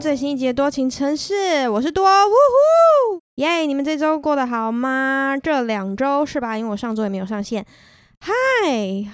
[0.00, 5.36] 最新一集的多情城市，我是多，呜呼，耶、你们这周过得好吗？
[5.40, 6.58] 这两周是吧？
[6.58, 7.64] 因为我上周也没有上线。
[8.20, 8.32] 嗨，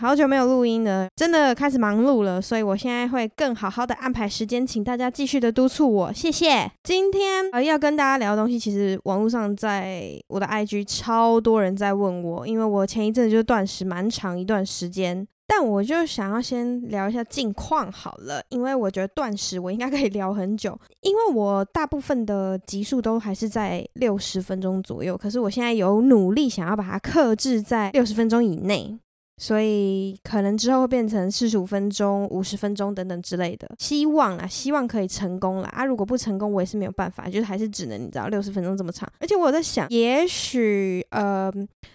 [0.00, 6.70] 好久没有录音了，真的开始忙碌了，所以我现在会更好好的安排时间，请大家继续的督促我，谢谢。
[6.82, 15.26] 今天呃要跟大家聊的东西，其实网络上在我的 IG 超多人在问我，因为我前一阵就断食蛮长一段时间。
[15.52, 28.96] 但我就想要先聊一下近况好了，因为我觉得断食我应该可以聊很久，因为我大部分的集数都还是在六十分钟左右，可是我现在有努力想要把它克制在六十分钟以内。
[29.40, 35.68] 所以可能之后会变成四十五分钟、五十分钟等等之类的，希望啊，希望可以成功啦。
[35.70, 35.82] 啊！
[35.82, 39.10] 如果不成功，我也是没有办法，就是还是只能你知道六十分钟这么长。
[39.18, 41.50] 而且我在想，也许呃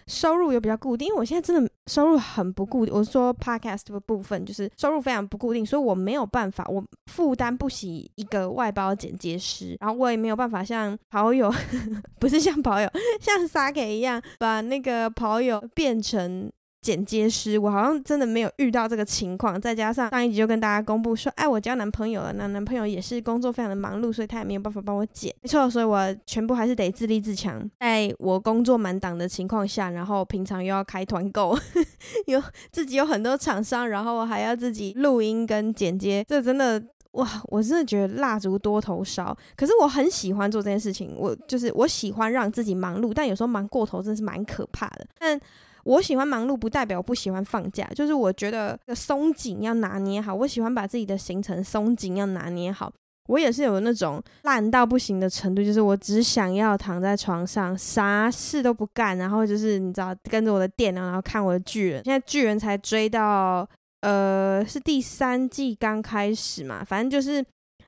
[0.07, 2.91] 收入有比较固定，因为我现在真的收入很不固定。
[2.91, 11.53] 我是说 podcast 的部分就是收入非常不固定，所以我没有办法，我负担不起一个外包剪接师，然后我也没有办法像跑友，
[12.19, 12.89] 不是像跑友，
[13.21, 16.51] 像 Sake 一样把那个跑友变成。
[16.85, 19.59] 剪接师，我好像真的没有遇到这个情况。
[19.59, 25.33] 再加上上一集就跟大家公布说，哎，我交男朋友了，那男朋友也是工作非常的忙碌，所以他也没有办法帮我剪。
[25.41, 27.67] 没错，所以我全部还是得自立自强。
[27.79, 31.57] 在我工作满档的情况下，然后平常又要开团购，
[32.27, 32.39] 有
[32.71, 36.79] 自己有很多厂商，然后还要自己录音跟剪接，这真的
[37.13, 39.35] 哇，我真的觉得蜡烛多头烧。
[39.55, 45.07] 可是我很喜欢做这件事情，我就是我喜欢让自己忙碌，但有时候忙过头真的是蛮可怕的。
[45.17, 45.39] 但
[45.85, 47.87] 我喜欢忙碌，不代表我不喜欢放假。
[47.95, 52.91] 就是我觉得松紧要拿捏好，我喜欢把自己的行程松紧要拿捏好。
[53.27, 62.03] 我也是有那种烂到不行的程度，就是我只想要躺在床上，啥事都不干，然后就是你知道，跟着我的电脑，然后看我的巨人。
[62.03, 63.67] 现在巨人才追到，
[64.01, 67.43] 呃，是第三季刚开始嘛，反正就是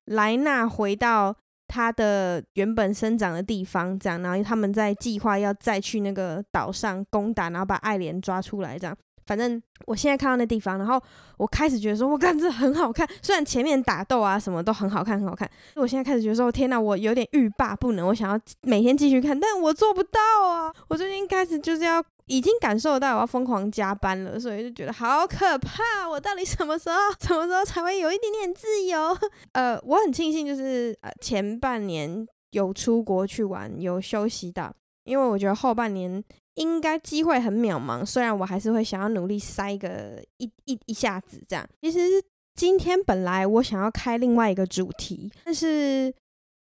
[0.05, 1.35] 莱纳回到。
[1.77, 8.97] 他的原本生长的地方，这样，然后他们在计划要再去那个岛上攻打，然后把爱莲抓出来，这样。
[9.27, 10.99] 反正我现在看到那地方，然后
[11.38, 13.07] 我开始觉得说，我看这很好看。
[13.21, 15.47] 虽然前面打斗啊什么都很好看，很好看。
[15.75, 20.73] 我现在开始觉得说，天哪，我有点欲罢不能，我想要每天继续看，但我做不到啊。
[20.87, 22.03] 我最近开始就是要。
[22.29, 26.05] 已经感受到我要疯狂加班了，所以就觉得好可怕。
[26.09, 29.17] 我到底什么时候、什么时候才会有一点点自由？
[29.53, 36.21] 呃，我很庆幸，就是呃前半年有出国去玩，有休息到，因为我觉得后半年
[36.57, 38.06] 应该机会很渺茫。
[38.06, 41.68] 虽然我还是会想要努力塞个一一一下子这样。
[41.81, 42.00] 其实
[42.53, 46.13] 今天本来我想要开另外一个主题，但是。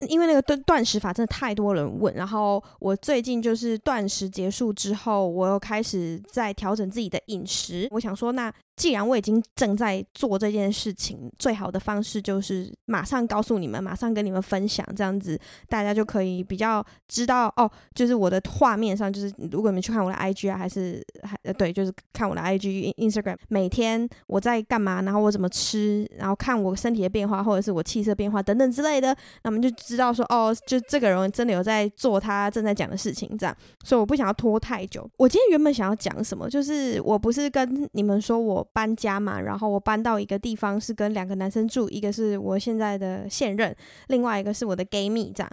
[0.09, 7.87] 因为那个断断食法真的太多人问，然后我最近就是断食结束之后，我又开始在调整自己的饮食。
[7.91, 8.53] 我想说，那。
[8.75, 17.71] 既然我已经正在做这件事情，最好的方式就是马上告诉你们，马上跟你们分享，这样子大家就可以比较知道哦。
[17.93, 33.55] 就是我的画面上，就是如果你们去看我的 IG 啊，还是还呃对，就是看我的 IG Instagram，每天我在干嘛，然后我怎么吃，然后看我身体的变化，或者是我气色变化等等之类的，那么就知道说哦，就这个人真的有在做他正在讲的事情，这样。
[33.85, 35.09] 所以我不想要拖太久。
[35.15, 38.64] 我今天原本想要讲什么，就是我不是跟你们说我。
[38.73, 43.75] 搬家嘛，然后我搬到一个地方是跟两个男生住，一个是我现在的现任，
[44.07, 45.51] 另外一个是我的 gay 蜜这样，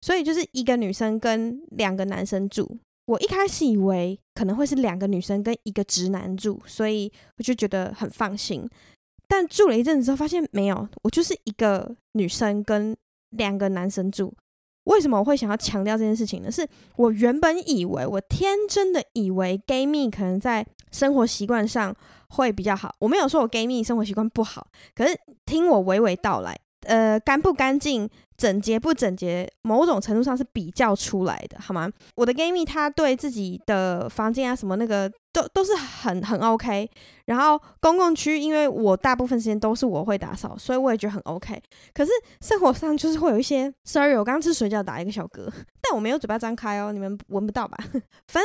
[0.00, 2.78] 所以就是一个女生跟两个男生住。
[3.06, 8.68] 我一开始以为可能会是两个女生跟一个直男住，所以我就觉得很放心。
[9.26, 12.96] 但住了一阵子之后，发现没有，我就是一个女生跟
[13.30, 14.34] 两个男生住。
[14.84, 16.50] 为什么我会想要强调这件事情呢？
[16.50, 16.66] 是
[16.96, 21.94] 我原本以为，我天真的以为 gay 蜜可能在生活习惯上
[22.28, 22.94] 会比较好。
[22.98, 28.08] 我没有说我 gay 蜜生活习惯不好，可是听我娓娓道来，呃，干不干净？
[28.38, 31.90] 整洁不整洁，某种程度上是比较出来的，好吗？
[32.14, 36.88] 我的 gay 蜜他对自己的房间啊什么那个都都是很很 OK，
[37.26, 41.60] 然后公共区，因为我大部分时间都是我会打扫，所以我也觉得很 OK。
[41.92, 45.50] 可是生活上就是会有一些，sorry，我刚吃水饺打一个小嗝，
[45.82, 47.76] 但我没有嘴巴张开哦，你们闻不到吧？
[48.32, 48.44] 反正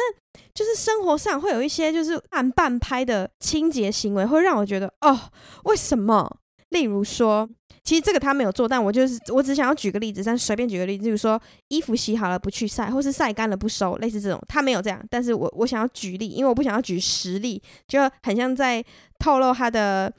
[0.55, 5.19] 就是生活上会有一些就是按半拍的清洁行为，会让我觉得哦，
[5.65, 6.37] 为什么？
[6.69, 7.47] 例如说。
[7.83, 15.03] 其实这个他没有做，但我就是我只想要举个例子，但随便举个例子，就是说衣服洗好了不去晒，或是晒干了不收，类似这种，他没有这样。
[15.09, 18.83] 但是我我想要举例，因为我不想要举实例，就很像在
[19.19, 20.13] 透露他的。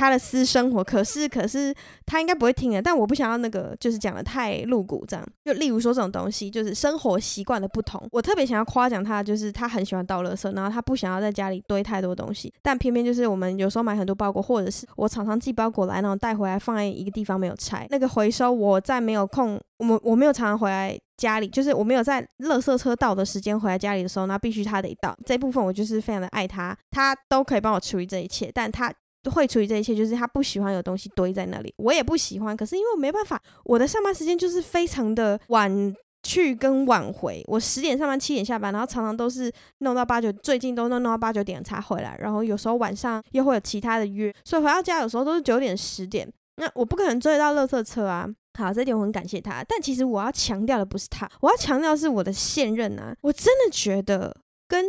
[0.00, 1.74] 他的私生活，可是可是
[2.06, 2.80] 他应该不会听的。
[2.80, 5.22] 但我不想要那个，就是讲的太露骨，这样。
[5.44, 8.02] 就例如说这种东西，就是生活习惯的不同。
[8.10, 12.50] 我特别想要夸奖他，就是他很喜欢倒垃圾，然后他不想要在家里堆太多东西。
[12.62, 25.14] 但偏偏就是我们有时候买很多包裹，或者是我常常寄包裹来，然后带回来放在一个地方没有拆，那个回收我在没有空，我我没有常常回来家里，就是我没有在垃圾车到的时间回来家里的时候，那必须他得倒。
[25.26, 28.90] 这部分我就是非常的爱他，他都可以帮我处理这一切，但他。
[29.28, 32.56] 会处理这一切，就是他不喜欢有东西堆在那里，我也不喜欢。
[32.56, 46.30] 可是因为我没办法，我的上班时间就是非常的晚去跟晚回，我十点上班，七点下班，然后常常都是弄到八九，最近都弄弄到八九点才回来，然后有时候晚上又会有其他的约，所以回到家有时候都是九点十点。
[46.56, 48.28] 那我不可能追得到垃圾车啊。
[48.58, 54.36] 好，这点我很感谢他，但其实我要强调的不是他，我要强调的是我的现任啊，我真的觉得
[54.68, 54.84] 跟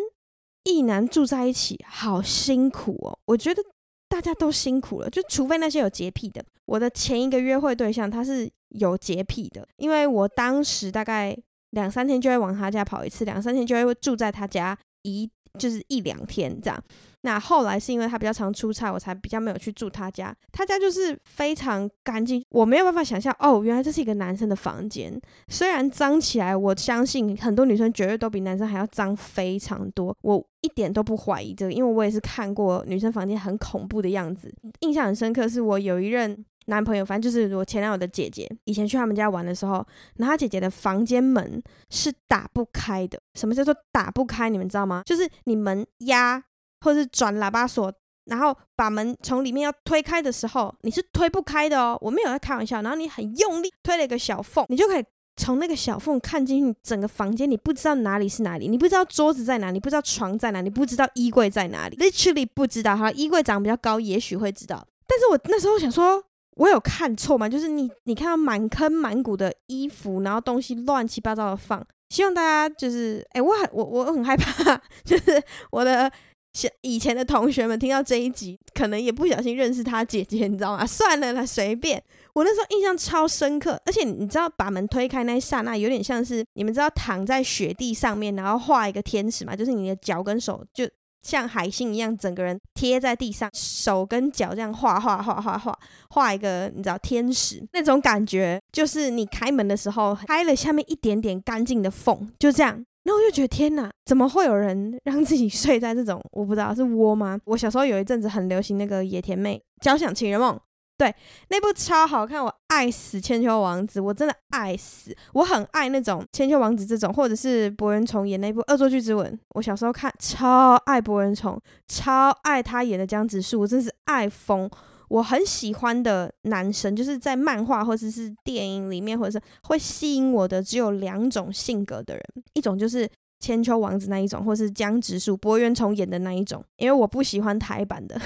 [0.63, 3.61] 异男住在一起好辛苦哦，我觉得。
[4.11, 6.43] 大家都辛苦了，就除非那些有洁癖的。
[6.65, 11.35] 我的前一个约会对象他是有洁癖的，因为我当时大概
[11.69, 16.83] 两三天就会往他家跑一次，两三天就会住在他家一就是一两天这样。
[17.23, 20.35] 那后来是因为他比较常出差，我才比较没有去住他家。
[20.51, 25.19] 他家就是非常干净，我没有办法想象哦，原来这是一个男生的房间。
[25.47, 30.15] 虽然脏起来，我相信很多女生绝对都比男生还要脏非常多。
[30.21, 34.51] 我一点都不怀疑这个，因为我也是看过女生房间很恐怖的样子。
[34.79, 39.85] 印象很深刻，是我有一任男朋友，反正就是我前男友的姐姐，以前去他们家玩的时候，
[40.15, 43.19] 然后他姐姐的房间门是打不开的。
[43.35, 44.49] 什么叫做打不开？
[44.49, 45.03] 你们知道吗？
[45.05, 46.43] 就是你门压。
[46.81, 47.91] 或者是转喇叭锁，
[48.25, 51.97] 然后把门从里面要推开的时候，你是推不开的哦。
[52.01, 52.81] 我没有在开玩笑。
[52.81, 55.03] 然后你很用力推了一个小缝，你就可以
[55.37, 57.49] 从那个小缝看进去整个房间。
[57.49, 62.95] 你不知道哪里是哪里，你不知道桌子在哪，你不知道床在哪，你不知道衣柜在哪里，literally 不知道。
[62.95, 64.85] 哈，衣柜长比较高，也许会知道。
[65.07, 66.23] 但是我那时候想说，
[66.57, 67.49] 我有看错吗？
[67.49, 71.85] 就是你，你看到满坑满谷的衣服，然后东西乱七八糟的放。
[72.09, 75.41] 希望大家就是，哎，我很我我很害怕， 就是
[75.71, 76.11] 我的。
[76.53, 80.85] 像以前的同学们听到这一集，可能也不小心认识他姐姐，你知道吗？
[80.87, 82.01] 算了啦，随便。
[82.33, 90.87] 我那时候印象超深刻，而且你知道，把门推开那一刹那，有点像是你们知道躺在雪地上面，然后画一个天使嘛，就是你的脚跟手就
[91.23, 95.77] 像海星一样，整个人贴在地上，手跟脚这样画画画画画
[96.09, 102.85] 画一个，你知道天使那种感觉，就是你开门的时候开了下面一点点干净的缝，就这样。
[103.03, 107.39] 然后我就觉得天哪，怎么会有人 让自己睡在这种我不知道是窝吗？
[107.45, 110.59] 我小时候有一阵子很流行那个野田妹交响情人梦，
[110.97, 111.13] 对，
[111.49, 124.69] 那部超好看，我爱死千秋王子，我真的爱死，我很爱那种千秋王子这种，或者是博人崇演那部恶作剧之吻，我小时候看超爱博人崇，超爱他演的江直树，我真是爱疯。
[125.11, 132.23] 我很喜欢的男生，就是在漫画或者是电影里面，或者是会吸引我的，只有两种性格的人，
[132.53, 133.05] 一种就是
[133.41, 136.63] 千秋王子那一种，或是江直树、柏原崇演的那一种。
[136.77, 138.19] 因为我不喜欢台版的，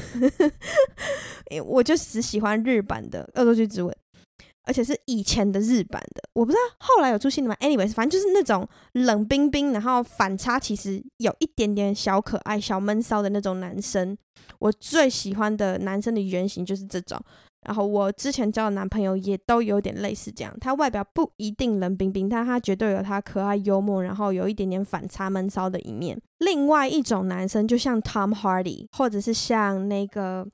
[1.66, 3.92] 我就只喜欢日版的《恶作剧之吻》。
[4.66, 14.18] 而且是以前的日版的，我不知道后来有出新的吗？Anyways，反正就是那种冷冰冰，然后反差其实有一点点小可爱、小闷骚的那种男生。
[14.60, 17.20] 我最喜欢的男生的原型就是这种。
[17.68, 26.16] 然后我之前交的男朋友也都有点类似这样，他外表不一定冷冰冰，但他绝对有他可爱幽默，然后有一点点反差闷骚的一面。
[26.38, 30.48] 另外一种男生就像 Tom Hardy，或者是像那个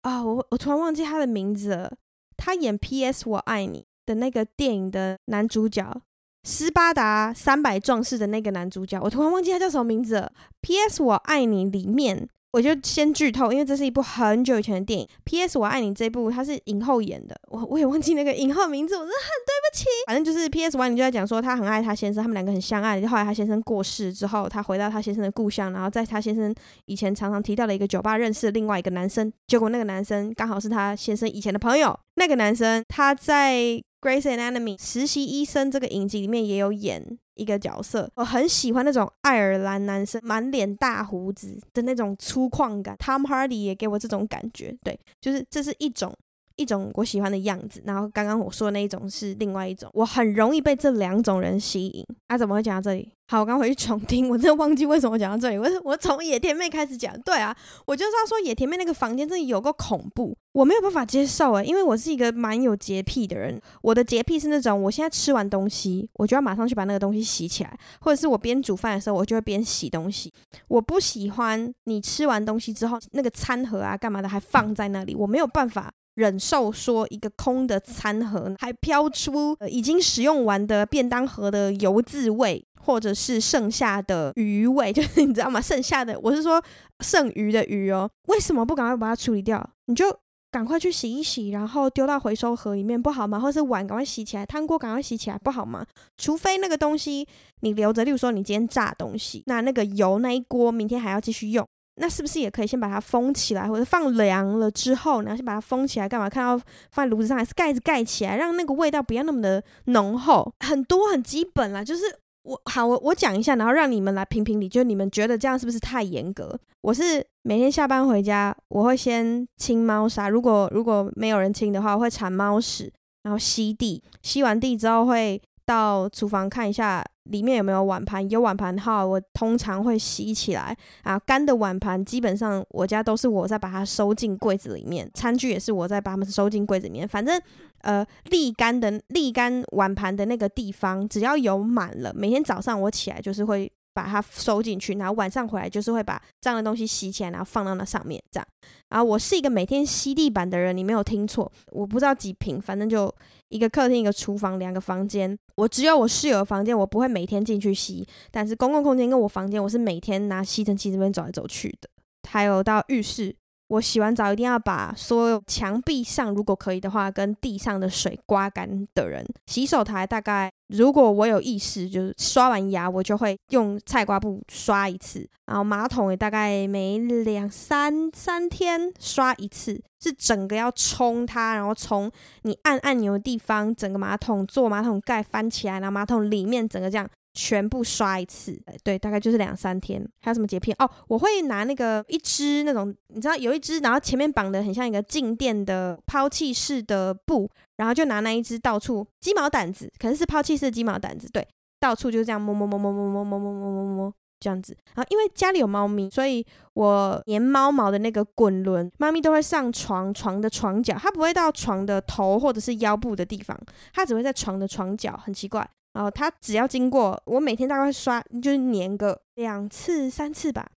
[0.00, 1.92] 啊，我我突然忘记他的名字了。
[2.38, 3.28] 他演《P.S.
[3.28, 6.00] 我爱你》的那个电影的男主角，
[6.44, 10.32] 斯巴达三百壮士的那个男主角，我突然忘记他叫什么名字了。
[10.62, 11.02] 《P.S.
[11.02, 12.30] 我爱你》里面。
[12.52, 15.06] 我就先剧透，因为这是一部很久以前的电影。
[15.24, 15.58] P.S.
[15.58, 19.84] 我爱你这部，他是影后演的，我我也忘记那个影后名字，我真的很对不起。
[20.06, 20.76] 反正就是 P.S.
[20.78, 23.00] 我爱你就在讲说，他很爱他先生，他们两个很相爱。
[23.06, 26.54] 后来他先生过世之后，他回到他先生的故乡，然后在他先生
[26.86, 31.98] 以前常常提到的一个酒吧认识另外一个男生，结果那个男生刚好是他先生以前的朋友。
[32.14, 33.56] 那个男生他在
[34.00, 37.18] 《Grey's Anatomy》实习医生这个影集里面也有演。
[37.38, 42.96] 一个角色，我很喜欢那种爱尔兰男生，满脸大胡子的那种粗犷感。
[42.98, 46.14] Tom Hardy 也给我这种感觉，对，就是这是一种
[46.58, 52.04] 一种我喜欢的样子，然后刚刚我说的那一种是另外一种，我很容易被这两种人吸引。
[52.26, 53.10] 啊，怎么会讲到这里？
[53.30, 55.58] 好，我刚回去重听，我真的忘记为什么讲到这里。
[55.58, 70.32] 我我从野田妹开始讲，对啊，我就是要说野田妹那个房间真的有够恐怖，我没有办法接受诶，因为我是一个蛮有洁癖的人，我的洁癖是那种我现在吃完东西，我就要马上去把那个东西洗起来，或者是我边煮饭的时候，我就会边洗东西。
[70.68, 75.92] 我不喜欢你吃完东西之后，那个餐盒啊干嘛的还放在那里，我没有办法。
[76.18, 85.60] 忍受说一个空的餐盒还飘出已经使用完的便当盒的油渍味，或者是剩下的鱼味， 就是你知道吗？
[85.60, 86.60] 剩下的我是说
[86.98, 89.64] 剩余的鱼哦，为什么不赶快把它处理掉？
[89.86, 90.06] 你就
[90.50, 93.38] 赶快去洗一洗，然后丢到回收盒里面不好吗？
[93.38, 95.86] 或是碗赶快洗起来，汤锅赶快洗起来不好吗？
[96.16, 97.24] 除非那个东西
[97.60, 101.64] 你留着，例如说你今天炸东西，那那个油那一锅明天还要继续用。
[102.00, 106.08] 那是不是也可以先把它封起来，或者放凉了之后，然后先把它封起来？
[106.08, 106.28] 干嘛？
[106.28, 106.56] 看到
[106.90, 110.52] 放在炉子上，还是盖子盖起来，让那个味道不要那么的浓厚？
[110.60, 112.02] 很多很基本啦，就是
[112.42, 116.58] 我好，我我讲一下，然后让你们来评评理，就你们觉得这样是不是太严格？
[116.80, 122.92] 我是每天下班回家，我会先清猫砂，如果如果没有人清的话，我会铲猫屎，
[123.24, 127.04] 然后吸地，吸完地之后会到厨房看一下。
[127.30, 128.26] 里面有没有碗盘？
[128.30, 131.18] 有碗盘的话，我通常会洗起来啊。
[131.18, 137.06] 干的碗盘基本上我家都是我在把它收进柜子里面，餐具也是我在把它们收进柜子里面。
[137.06, 137.38] 反正
[137.82, 148.46] 呃，沥干的沥干碗盘的那个地方，只要有满了，每天早上我起来就是会把它收进去，然后晚上回来就是会把脏的东西吸起来，然后放到那上面这样。
[148.90, 153.12] 然后我是一个每天吸地板的人，你没有听错，我不知道几平，反正就。
[153.48, 155.34] 一个客厅，一个厨房，两个房间。
[155.54, 158.06] 我只有我室友的房间，我不会每天进去吸。
[158.30, 161.88] 但是公共空间跟我房间，我是每天拿吸尘器这边走来走去的。
[162.28, 163.34] 还有到浴室。
[163.68, 169.24] 我洗完澡一定要把所有墙壁上，如果可以的话，跟地上的水刮干的人。
[169.46, 175.28] 洗手台大概，如果我有意识，就是刷完牙，我就会用菜瓜布刷一次。
[175.46, 182.10] 然后马桶也大概每两三三天刷一次，是整个要冲它，然后从
[182.42, 187.08] 你按按钮的地方，整个马桶坐马桶盖翻起来，然后马桶里面整个这样。
[187.40, 190.04] 全部刷一次，对，大概就是两三天。
[190.20, 190.90] 还有什么洁癖哦？
[191.06, 201.46] 我会拿那个一支那种，你知道有一支，然后前面绑的很像一个静电的抛弃式的布，然后就拿那一支到处鸡毛掸子，可能是抛弃式的鸡毛掸子，对，
[201.78, 204.76] 到处就这样摸摸摸摸摸摸摸摸摸摸摸这样子。
[204.96, 213.56] 然后因为家里有猫咪，所以我粘猫毛的那个滚轮，猫咪都会上床，床的床角，它不会到床的头或者是腰部的地方，
[213.94, 215.68] 它只会在床的床角，很奇怪。
[215.94, 220.68] 哦它只要经过我每天大概刷，就是粘个两次三次吧。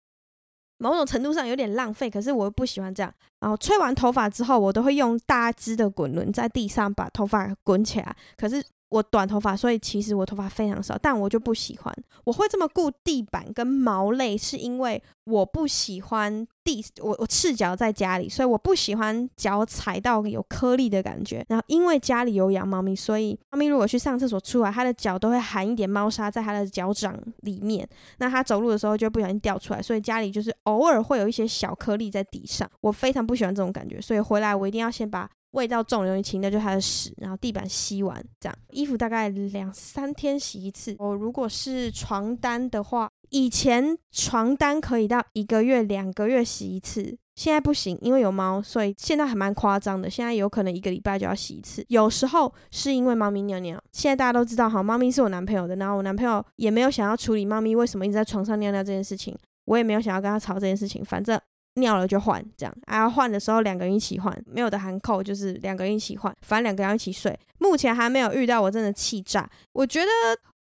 [0.79, 3.13] 某种程度上有点浪费，可是我又不喜欢这样。
[3.41, 8.17] 然后吹完头发之后，我都会用大支的滚轮在地上把头发滚起来。
[8.37, 11.95] 可是我短头发，所以其实我头发非常少，但我就不喜欢。
[12.25, 21.45] 我会这么顾地板跟毛类，是因为我不喜欢地，我我赤脚在家里，所以我不喜欢脚踩到有颗粒的感觉。
[21.49, 32.69] 然后因为家里有养猫咪，所以猫咪如果去上厕所出来，它的脚都会含一点猫砂在它的脚掌里面，那它走路的时候就不小心掉出来，所以家里就是偶尔会有一些小颗粒在地上。
[32.81, 35.31] 我非常不喜欢这种感觉，所以回来我一定要先把。
[35.53, 40.95] 味道重容易清，那就它的屎，然后地板吸完这样，衣服大概两三天洗一次。
[40.99, 50.09] 我如果是床单的话，以前床单可以到一个月、两个月洗一次，现在不行，因为有猫，所以现在还蛮夸张的。
[50.09, 51.85] 现在有可能一个礼拜就要洗一次。
[51.89, 61.41] 有时候是因为猫咪尿尿，现在大家都知道哈，猫咪是我男朋友的，然后我男朋友也没有想要处理猫咪为什么一直在床上尿尿这件事情，我也没有想要跟他吵这件事情，反正。
[61.75, 67.39] 尿了就换，这样啊，换的时候两个人一起换，没有的含扣就是两个人一起换，反正两个人一起睡。
[67.59, 70.07] 目前还没有遇到我真的气炸，我觉得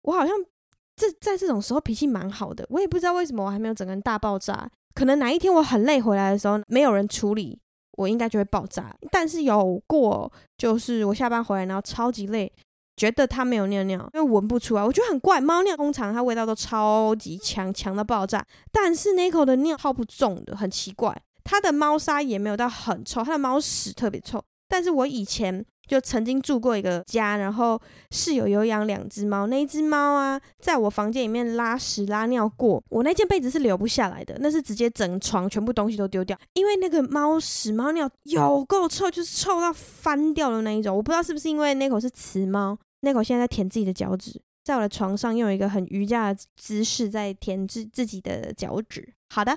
[0.03, 0.35] 我好像
[0.97, 4.69] 这在这种时候脾气蛮好的，我也不知道为什么我还没有整个人大爆炸。
[4.95, 7.59] 可能哪一天我很累回来的时候没有人处理，
[7.93, 8.95] 我应该就会爆炸。
[9.11, 12.53] 但是有过，就是我下班回来然后超级累。
[12.99, 15.41] 觉得它没有尿尿，因为闻不出来，我觉得很怪。
[15.41, 18.45] 猫尿通常它味道都超级强，强到爆炸。
[18.73, 21.17] 但是 Neko 的尿超不重的，很奇怪。
[21.45, 24.43] 它的猫砂也没有到很臭，它的猫屎特别臭。
[24.69, 40.95] 但是我以前就曾经住过一个家，然后室友有养两只猫，那一只猫啊，在我房间里面拉屎拉尿过，我那件被子是留不下来的，那是直接整床全部东西都丢掉，因为那个猫屎猫尿有够臭，就是臭到翻掉的那一种。
[40.95, 42.77] 我不知道是不是因为 Neko 是雌猫。
[43.01, 49.13] 那口现在在舔自己的脚趾，在我的床上用一个很瑜伽的姿势在舔自自己的脚趾。
[49.31, 49.57] 好的，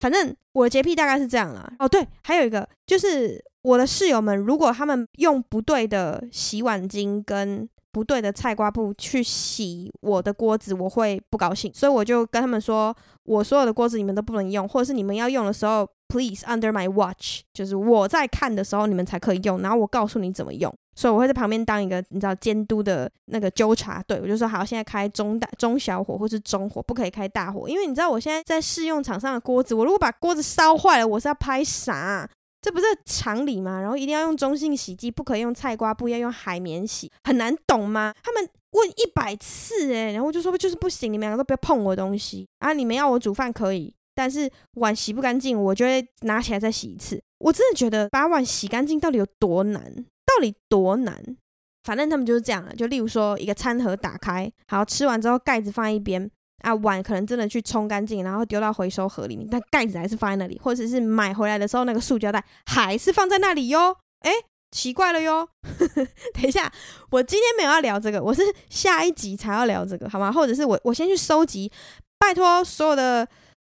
[0.00, 1.72] 反正我的洁癖大概是这样啦。
[1.78, 32.28] 哦，对，还有一个就是我的室友们如果他们用不对的洗碗巾跟不对的菜瓜布去洗我的锅子，我会不高兴，所以我就跟他们说，我所有的锅子你们都不能用，或者是你们要用的时候，please under my watch，就是我在看的时候你们才可以用，然后我告诉你怎么用，所以我会在旁边当一个你知道监督的那个纠察队，我就说好，现在开中大中小火或是中火，不可以开大火，因为你知道我现在在试用场上的锅子，我如果把锅子烧坏了，我是要拍啥？
[32.62, 33.80] 这不是常理吗？
[33.80, 38.14] 然后一定要用中性洗剂，不可以用菜瓜布，要用海绵洗，很难懂吗？
[38.22, 42.72] 他们问一百次诶，然后就说就是不行，你们两个都不要碰我的东西啊！
[42.72, 47.22] 你们要我煮饭可以，但是碗洗不干净，我就会拿起来再洗一次。
[47.38, 50.06] 我真的觉得把碗洗干净到底有多难？
[50.36, 51.36] 到底多难？
[51.82, 52.74] 反正他们就是这样了。
[52.74, 56.30] 就例如说一个餐盒打开，好，吃完之后盖子放在一边。
[56.62, 63.94] 啊，碗可能真的去冲干净，然后丢到回收盒里面，但盖子还是放在那里，或者是买回来的时候那个塑胶袋还是放在那里哟。
[64.20, 64.32] 哎，
[64.70, 65.46] 奇怪了哟。
[66.32, 66.72] 等一下，
[67.10, 70.32] 我今天没有要聊这个，我是下一集才要聊这个，好吗？
[70.32, 71.70] 或者是我我先去收集，
[72.18, 73.28] 拜托所有的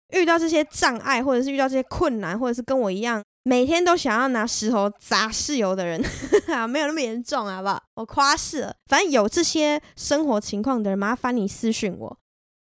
[0.10, 6.04] 遇到这些障碍，或者是遇到这些困难，或者是跟我一样每天都想要拿石头砸室友的人，
[6.48, 7.82] 啊， 没有那么严重，好不好？
[7.96, 12.18] 我夸饰了，反正有这些生活情况的人，麻烦你私讯我。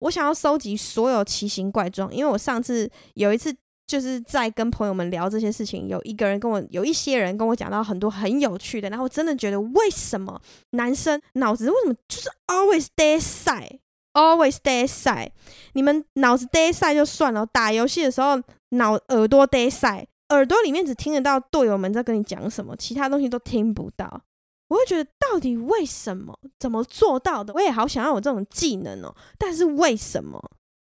[0.01, 3.53] 我想要收集所有奇形怪状，因为我上次有一次
[3.87, 10.41] 就是在跟朋友们聊这些事情，有一个人跟我，有一些人跟我讲到很多很有趣的，然后我真的觉得为什么
[10.73, 15.31] 男生脑子为什么就是 always day side，always day side，
[15.73, 24.23] 你们脑子 day side 就算了，打游戏的时候脑耳朵 day side，耳朵里面只听得到队友们在跟你讲什么，其他东西都听不到。
[24.69, 26.39] 我会觉得，到底为什么？
[26.59, 27.55] 怎么做到的？
[27.55, 29.15] 我也好想要有这种技能哦。
[29.39, 30.39] 但是为什么？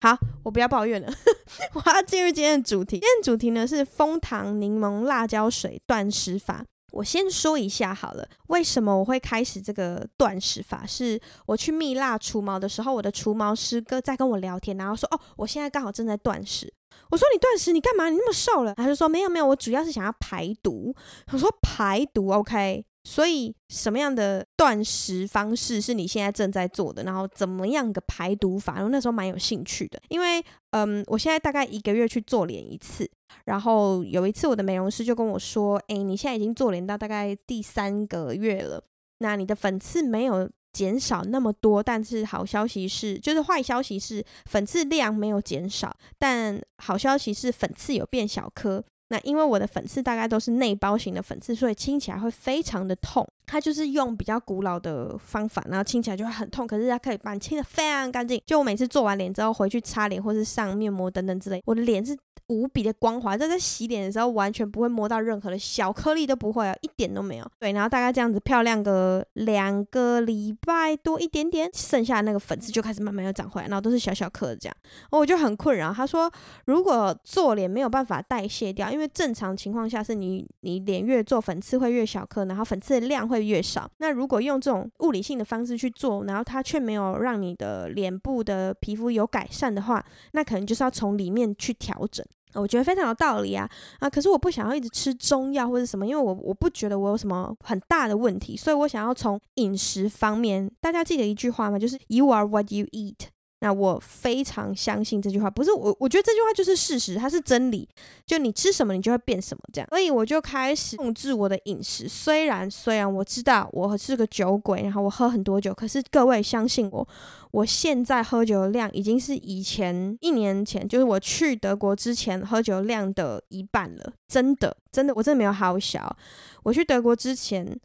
[0.01, 1.13] 好，我不要抱怨了。
[1.75, 2.99] 我要进入今天的主题。
[2.99, 6.65] 今天的主题呢是蜂糖柠檬辣椒水断食法。
[6.91, 10.85] 我先说一下好了，为什么我会开始这个断食法？
[10.85, 16.73] 是我去蜜蜡除毛的时候，我的除毛师哥在跟我聊天，然后说：“哦，我现在刚好正在断食。”
[17.11, 18.09] 我说：“你断食，你干嘛？
[18.09, 20.93] 你那么瘦了？”他就说：“没有没有，我主要是想要排毒。”
[21.31, 27.01] 我说：“排毒，OK。”所以，什么样的断食方式是你现在正在做的？
[27.01, 28.75] 然后，怎么样的排毒法？
[28.75, 30.39] 然后那时候蛮有兴趣的，因为，
[30.73, 33.09] 嗯，我现在大概一个月去做脸一次。
[33.45, 38.79] 然后有一次，我的美容师就跟我说：“诶，你现在已经做脸到大概第三个月了，
[39.17, 53.27] 那你的粉刺没有减少那么多，但是好消息是，就是坏消息是粉刺量没有减少，但好消息是粉刺有变小颗。”那因为我的粉刺大概都是内包型的粉刺，所以清起来会非常的痛。
[53.45, 58.39] 它就是用比较古老的方法，然后清起来就会很痛，可是它可以把你清得非常干净。
[58.45, 62.15] 就我每次做完脸之后回去擦脸或是上面膜等等之类，我的脸是
[62.49, 67.51] 无比的光滑，就在洗脸的时候完全不会摸到任何的小颗粒都不会啊，一点都没有。
[67.59, 74.75] 对，然后大概这样子漂亮个两个礼拜多一点点，剩下的那个粉刺就开始慢慢又长回来，然后都是小小颗的这样，
[75.09, 75.91] 我就很困扰。
[75.91, 76.31] 他说
[76.65, 83.89] 如果做脸没有办法代谢掉，因为因为正常情况下是你你脸越做粉刺会越小颗，然后粉刺的量会越少。
[83.99, 92.25] 那如果用这种物理性的方式去做，然后它却没有让你的脸部的皮肤有改善的话，那可能就是要从里面去调整。
[92.55, 94.09] 我觉得非常有道理啊啊！
[94.09, 100.69] 可是我不想要一直吃中药或者什么，因为我我不觉得我有什么很大的问题，所以我想要从饮食方面。
[100.81, 101.79] 大家记得一句话吗？
[101.79, 103.27] 就是 “You are what you eat”。
[103.61, 107.87] 那我非常相信这句话，不是我，我觉得这句话就是事实，它是真理。
[108.25, 109.87] 就你吃什么，你就会变什么，这样。
[109.89, 112.07] 所以我就开始控制我的饮食。
[112.07, 117.05] 虽然虽然我知道我是个酒鬼，然后我喝很多酒，可是各位相信我，
[117.51, 124.13] 我现在喝酒的量已经是以前一年前，就是我去德国之前喝酒量的一半了。
[124.29, 126.15] 真的，真的，我真的没有好小。
[126.63, 127.77] 我去德国之前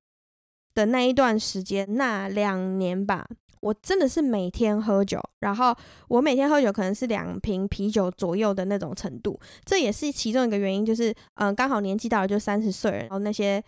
[0.74, 3.26] 的那一段时间，那两年吧。
[3.64, 5.74] 我真的是每天喝酒，然后
[6.09, 13.64] 我每天喝酒可能是两瓶啤酒左右的那种程度，这也是其中一个原因，就是嗯，刚好年纪到了就三十岁，然后那些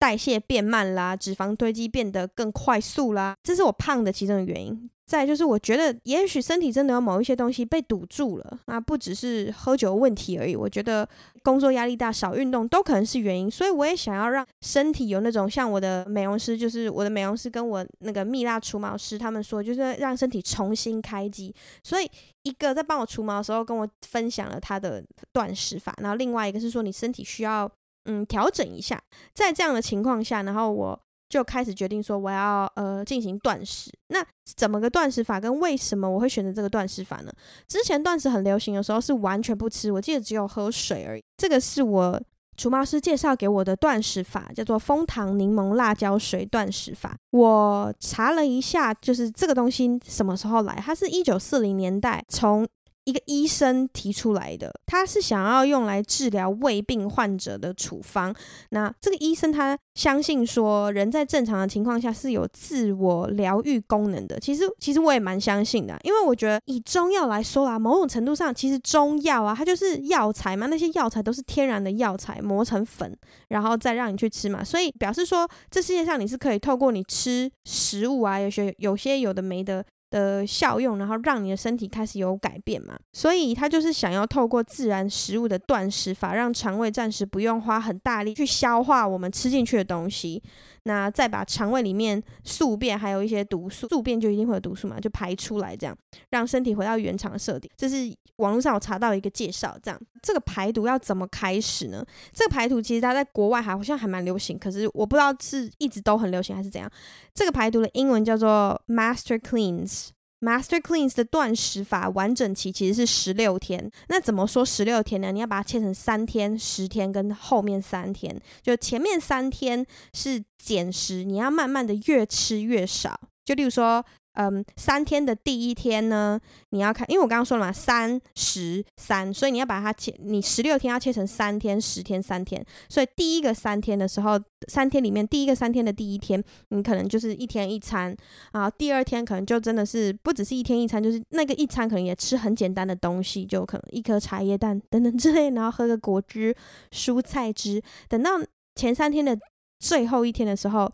[0.00, 4.90] 代谢变慢啦，脂肪堆积变得更快速啦，这是我胖的其中的原因。
[5.06, 10.56] 再就是，我觉得也许身体真的有某一些东西被堵住了，那不只是喝酒问题而已。
[10.56, 11.08] 我觉得
[11.44, 21.54] 工作压力大、少运动都可能是原因，所以我也想要让身体有那种像我的美容师，就是我的美容师跟我那个蜜蜡除毛师他们说，就是让身体重新开机。
[21.84, 22.10] 所以
[22.42, 25.00] 一个在帮我除毛的时候跟我分享了他的
[25.32, 27.70] 断食法，然后另外一个是说你身体需要
[28.06, 29.00] 嗯调整一下，
[29.32, 31.00] 在这样的情况下，然后我。
[31.28, 33.90] 就开始决定说我要呃进行断食。
[34.08, 34.24] 那
[34.56, 35.40] 怎么个断食法？
[35.40, 37.32] 跟为什么我会选择这个断食法呢？
[37.66, 41.24] 之前断食很流行的时候是完全不吃，我记得只有喝水而已。
[41.36, 42.22] 这个是我
[42.56, 47.16] 除毛师介绍给我的断食法叫做蜂糖柠檬辣椒水断食法。
[47.32, 50.80] 我查了一下，就是这个东西什么时候来？
[50.80, 52.66] 它是一九四零年代从。
[53.06, 58.34] 一个医生提出来的，他是想要用来治疗胃病患者的处方。
[58.70, 64.38] 那这个医生他相信说，人在正常的情况下是有自我疗愈功能的。
[64.40, 73.16] 其实，其实我也蛮相信的，因为我觉得以中药来说啦，某种程度上，其实中药啊，它就是药材嘛，那些药材都是天然的药材，磨成粉，
[73.50, 74.64] 然后再让你去吃嘛。
[74.64, 79.84] 所以表示说，这世界上你是可以透过你吃食物啊，有些有些有的没的。
[80.16, 90.42] 的效用，然后让你的身体开始有改变嘛，所以他就是想要透过自然食物的断食法，让肠胃暂时不用花很大力去消化我们吃进去的东西。
[90.86, 95.96] 那再把肠胃里面宿便还有一些毒素，宿便就一定会有毒素嘛，就排出来，这样
[96.30, 97.68] 让身体回到原厂设定。
[97.76, 102.06] 这是网络上我查到一个介绍，这样这个排毒要怎么开始呢？
[102.32, 106.88] 这个排毒其实它在国外好像还蛮流行，可是我不知道是一直都很流行还是怎样。
[107.34, 110.10] 这个排毒的英文叫做 Master Cleanse。
[110.40, 113.90] Master Cleanse 的断食法完整期其实是十六天。
[114.08, 115.32] 那怎么说十六天呢？
[115.32, 118.40] 你要把它切成三天、十天跟后面三天。
[118.62, 123.20] 就前面三天是减食，你要慢慢的越吃越少。
[123.44, 124.04] 就例如说。
[124.36, 126.38] 嗯，三天的第一天呢，
[126.70, 132.62] 你要看，因为我刚刚说了嘛，三十三，所以你要把它切，你十六天要切成三天、十天、三天。
[132.88, 138.14] 所以第一个三天的时候，三天里面第一个三天的第一天，你可能就是一天一餐
[138.52, 138.68] 啊。
[138.68, 146.54] 第二天可能就真的是不只是一天一餐，就是那个一餐可能也吃很简单的东西，就可能一颗茶叶蛋等等 之类，然后喝个果汁、
[146.90, 147.82] 蔬菜汁。
[148.06, 148.32] 等到
[148.74, 149.38] 前三天的
[149.78, 150.92] 最后一天的时候，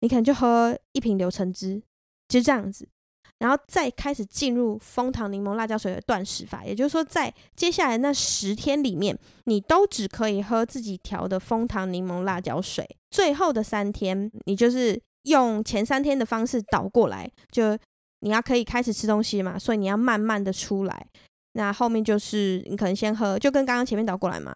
[0.00, 1.80] 你可能就喝一瓶柳橙汁。
[2.34, 2.88] 就这样子，
[3.38, 12.84] 然后再开始进入蜂糖柠檬辣椒水的断食法，也就是说，在接下来那十天里面，你都只可以喝自己调的蜂糖柠檬辣椒水。
[13.12, 17.78] 最后的三天，你就是用前三天的方式倒过来，就
[18.18, 21.06] 你要可以开始吃东西嘛，所以你要慢慢的出来。
[21.52, 24.52] 那后面就是你可能先喝，就跟刚刚前面倒过来嘛，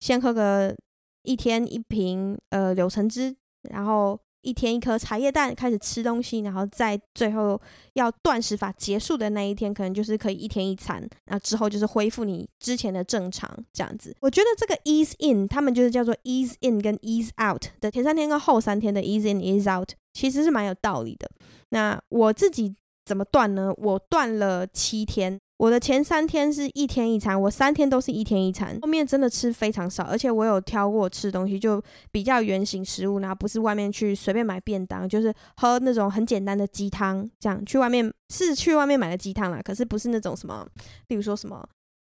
[0.00, 0.74] 先喝个
[1.22, 3.36] 一天一瓶呃柳橙汁，
[3.70, 4.18] 然后。
[4.42, 7.60] 一天一颗茶叶蛋，开始吃东西，然后在最后
[7.94, 14.16] 要断食法结束的那一天，可能就是可以一天一餐，然后之后就是恢复你之前的正常这样子。
[14.20, 21.30] 我觉得这个 ease in，他们就是叫做 ease in 跟 ease out 的前三天跟后三天的 ease in ease out，其实是蛮有道理的。
[21.70, 22.74] 那我自己
[23.04, 23.72] 怎么断呢？
[23.76, 25.40] 我断了七天。
[25.60, 37.62] 我的前三天是一天一餐，我三天都是一天一餐，后面真的吃非常少，而且我有挑过吃东西，就比较原形食物，然后不是外面去随便买便当，就是喝那种很简单的鸡汤，这样。
[37.66, 40.66] 去外面是去外面买的鸡汤啦，可是不是那种什么，
[41.06, 41.62] 比如说什么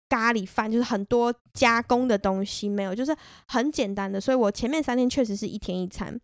[0.08, 3.14] 咖喱饭，就是很多加工的东西没有，就是
[3.50, 6.18] 很简单的，所以我前面三天确实是一天一餐，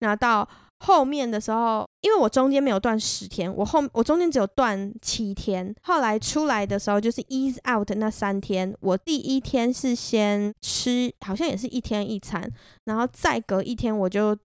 [0.00, 0.48] 然后到。
[0.80, 5.74] 后面的时候，因为我中间没有断十天，我后我中间只有断七天。
[5.82, 12.50] 后来出来的时候，就是 ease out 那三天，我第一天是先吃，好像也是一天一餐，
[12.84, 14.36] 然后再隔一天我就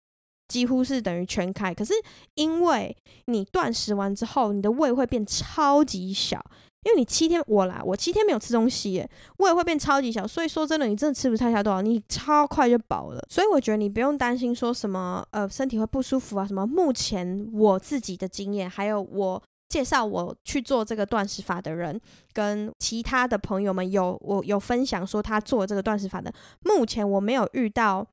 [0.48, 1.74] 几乎是等于全开。
[1.74, 1.94] 可是
[2.36, 6.44] 因为你断食完之后，你的胃会变超级小。
[6.90, 13.24] 因为你七天我啦，我七天没有吃东西耶，胃会变超级小，所以说真的，你真的吃不太下多少，你超快就饱了。
[13.30, 16.66] 所以我觉得你不用担心说什么呃身体会不舒服啊什么。
[16.66, 22.00] 目前我自己的经验，还有我介绍我去做这个断食法的人，
[22.34, 28.04] 跟其他的朋友们有我有分享说他做这个断食法的，目前我没有遇到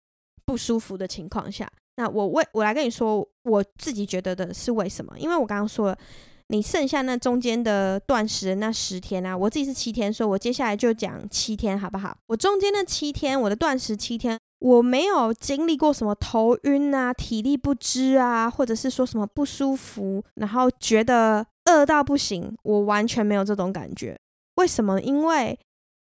[0.45, 5.15] 不舒服的情况下，那我为我来跟你说我自己觉得的是为什么？
[5.19, 5.99] 因为我刚刚说了。
[6.49, 12.17] 你剩下那中间的断食那十天啊，我自己是七天，所以我接下来就讲七天好不好？
[12.29, 24.17] 我中间那七天，我的断食七天，我没有经历过什么头晕啊、体力不支啊，或者是说什么不舒服，然后觉得饿到不行，我完全没有这种感觉。
[24.55, 25.01] 为什么？
[25.01, 25.59] 因为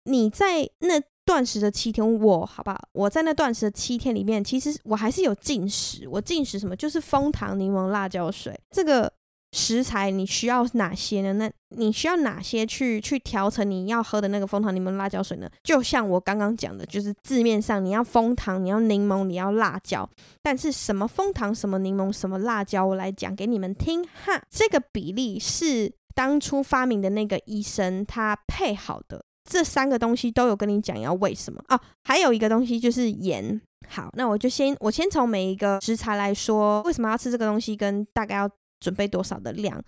[0.04, 2.78] 你在那断食的七天，我好不好？
[2.92, 6.06] 我在那断食的七天里面，其实我还是有进食。
[6.06, 6.76] 我进食什么？
[6.76, 9.10] 就是枫糖柠檬辣椒水这个。
[9.52, 11.32] 食材你需要哪些呢？
[11.32, 15.48] 那你需要哪些去去调成你要喝的那个蜂糖柠檬辣椒水呢？
[15.62, 20.08] 就像我刚刚讲的，就是字面上你要枫糖，你要柠檬，你要辣椒，
[20.42, 24.40] 但是什么蜂糖、什么柠檬、什么辣椒，我来讲给你们听哈。
[24.50, 31.80] 这个比例是当初发明的那个医生他配好的，这三个东西都有跟你讲要为什么哦。
[32.04, 33.58] 还有一个东西就是盐。
[33.88, 38.50] 好，那我就先我先从每一个食材来说，为什么要吃这个东西，跟大概要。
[38.80, 39.82] 准备多少的量？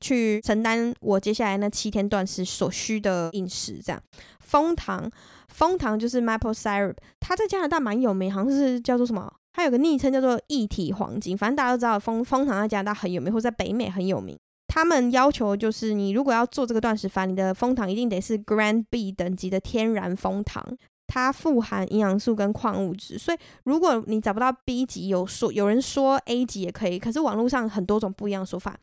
[0.00, 3.80] 去承担我接下来那七天断食所需的饮食。
[3.82, 4.02] 这样，
[4.40, 5.10] 枫糖，
[5.48, 9.32] 枫糖就是 maple syrup，它在加拿大蛮有名，好像是叫做什么？
[9.52, 14.36] 它有个昵称叫做一体黄金，反正大家都知道枫枫糖在加拿大很有名，或者在北美很有名。
[14.66, 20.62] 他们要求就是，你如果要做这个断食法，你的枫糖一定得是 Grand B 等级的天然枫糖，
[21.06, 23.18] 它富含营养素跟矿物质。
[23.18, 28.76] 所以，如果你找不到 B 级，有说有人说 A 级也可以，可是网络上很多种不一样的说法。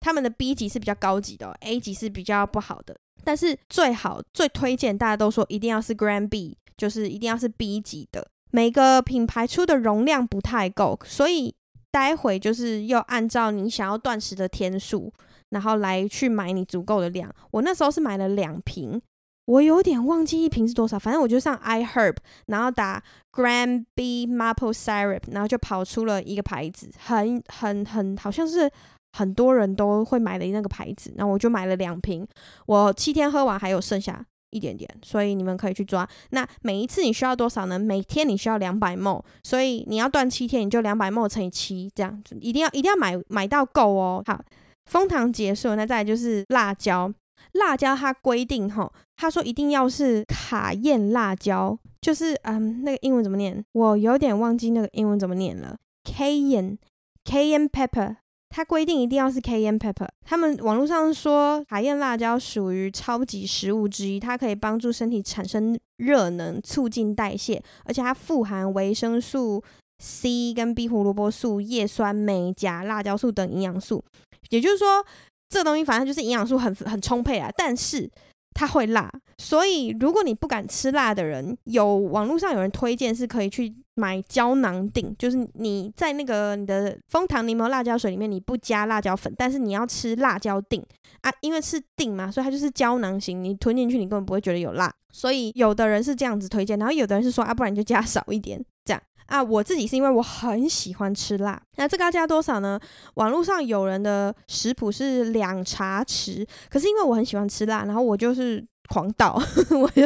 [0.00, 2.96] 他们的 B 级是比较高级的，A 级是比较不好的。
[3.24, 8.28] 但是最好最推荐，大家都说一定要是 Grade B，就是一定要是 B 级的。
[8.50, 11.54] 每个品牌出的容量不太够，所以。
[11.88, 15.10] 待会就是要按照你想要断食的天数，
[15.48, 17.34] 然后来去买你足够的量。
[17.50, 19.00] 我那时候是买了两瓶，
[19.46, 28.70] 我有点忘记一瓶是多少，反正我就上 iHerb，然后打 Grade B Maple Syrup，然后就跑出了一个牌子，很很很，好像是
[29.12, 31.12] 很多人都会买的那个牌子。
[31.16, 32.26] 然后我就买了两瓶，
[32.66, 34.24] 我七天喝完还有剩下。
[34.50, 36.08] 一点点，所以你们可以去抓。
[36.30, 37.78] 那每一次你需要多少呢？
[37.78, 44.22] 每天你需要两百 ml，所以你要断七天，你就两百 ml 乘以七，这样子一定要一定要买买到够哦。
[44.24, 44.40] 好，
[44.86, 47.12] 枫糖结束，那再来就是辣椒。
[47.52, 53.64] 辣椒它规定哈，他说一定要是卡宴辣椒，就是嗯，那个英文怎么念？
[53.72, 55.76] 我有点忘记那个英文怎么念了。
[56.04, 56.78] Cayenne
[57.24, 58.16] Cayenne pepper。
[58.48, 60.06] 它规定一定要是 Cayenne pepper。
[60.24, 69.62] 他们网络上说卡宴辣椒属于超级食物之一，它可以帮助身体产生热能，促进代谢，而且它富含维生素
[69.98, 74.02] C 跟 B 胡萝卜素、叶酸、镁、钾、辣椒素等营养素。
[74.50, 75.04] 也就是说，
[75.48, 78.10] 这东西反正就是营养素很很充沛啊，但是。
[78.58, 90.82] 它会辣，所以如果你不敢吃辣的人，有网络上有人推荐是可以去买胶囊锭，就是你在那个你的枫糖柠檬辣椒水里面，你不加辣椒粉，但是你要吃辣椒锭
[91.20, 99.02] 啊，因为是锭嘛，所以它就是胶囊型，你吞进去你根本不会觉得有辣，所以有的人是这样子推荐，然后有的人是说啊，不然你就加少一点这样。
[99.26, 102.78] 啊，我自己是因为我很喜欢吃辣，那这个要加多少呢？
[103.14, 109.34] 网络上有人的食谱是两茶匙，可是因为我很喜欢吃辣，然后我就是狂倒，
[109.80, 110.02] 我就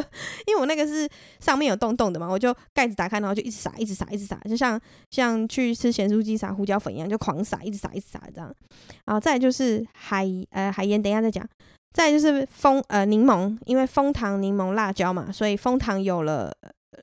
[0.46, 4.80] 因为我那个是上面有洞洞的嘛，我就盖子打开，然后就一直撒，一直撒，一直撒，就像
[5.10, 8.50] 像去吃咸酥鸡撒胡椒粉一样，就狂撒，一直撒，一直撒这样。
[9.04, 11.46] 然后再就是海呃海盐，等一下再讲。
[11.92, 16.50] 再就是枫呃柠檬，因为枫糖、柠檬、辣椒嘛，所以枫糖有了。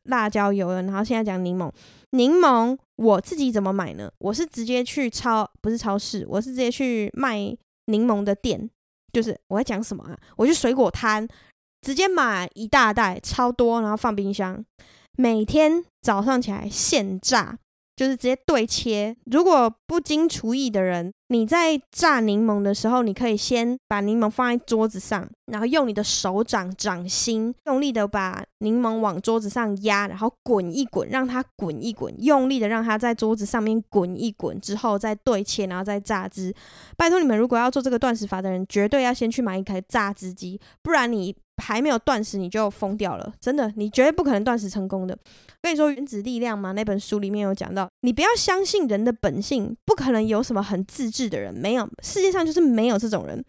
[0.04, 1.70] 辣椒油了，然后现在讲柠檬。
[2.12, 4.12] 柠檬我自己怎么买呢？
[4.20, 7.38] 我是直接去超，不是超市，我是直接去卖
[7.86, 8.70] 柠檬的店。
[9.14, 10.18] 就是我在讲什么啊？
[10.36, 11.28] 我去水果摊
[11.82, 14.64] 直接买一大袋，超多，然后放冰箱，
[15.18, 17.58] 每天早上起来现榨。
[17.98, 19.14] 就是直接对切。
[19.26, 36.54] 如果不经厨艺的人，你在榨柠檬的时候，你可以先把柠檬放在桌子上，然后用你的手掌掌心用力的把柠檬往桌子上压，然后滚一滚，让它滚一滚，用力的让它在桌子上面滚一滚之后再对切，然后再榨汁。
[36.96, 41.36] 拜托你们，如果要做这个断食法的人，绝对要先去买一台榨汁机，不然你。
[41.58, 45.18] 还没有断食你就疯掉了，真的，你绝对不可能断食成功的。
[45.62, 53.44] 跟你说《原子力量》嘛，那本书里面有讲到，你不要相信人的本性，不可能有什么很自制的人，没有，世界上就是没有这种人。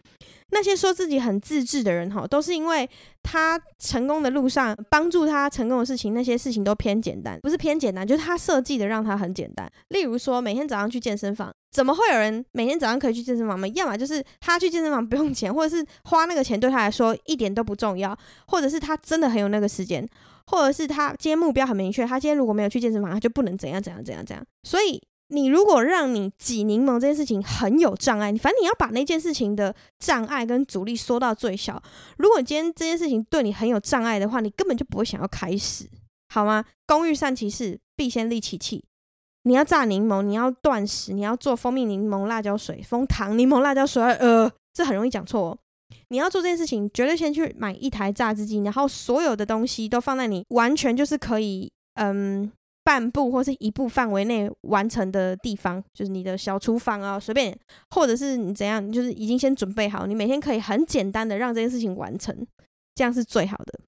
[0.51, 2.89] 那些说自己很自制的人，哈，都是因为
[3.23, 9.69] 他成功的路上帮助他成功的事情，那些事情都偏简单，不是偏简单，就是他设计的让他很简单。
[9.89, 11.51] 例如说，每天早上去健身房。
[11.71, 13.67] 怎么会有人每天早上可以去健身房吗？
[13.75, 20.03] 要么就是他去健身房不用钱，或者是花那个钱对他来说一点都不重要，或者是他真的很有那个时间，
[20.47, 24.43] 或者是他今天目标很明确，他今天如果没有去健身房，他就不能怎样怎样怎样怎样。
[24.63, 31.81] 所以你如果让你挤柠檬这件事情很有障碍，你反正你要把那件事情的障碍跟阻力缩到最小。
[32.17, 35.87] 如果今天这件事情对你很有障碍的话，你根本就不会想要开始，
[36.33, 36.65] 好吗？
[36.85, 38.83] 工欲善其事，必先利其器。
[39.43, 45.57] 你要榨柠檬，你要断食，你要做蜂蜜柠檬辣椒水、蜂糖柠檬辣椒水，呃，这很容易讲错哦。
[46.09, 52.51] 你要做这件事情，绝对先去买一台榨汁机，然后所有的东西都放在你完全就是可以，嗯，
[52.89, 57.55] 半步或是一步范围内完成的地方，就是你的小厨房啊，随便，
[57.91, 62.35] 或者是你怎样，就是已经先准备好，你每天可以很简单的让这件事情完成，
[62.95, 63.79] 这样是最好的。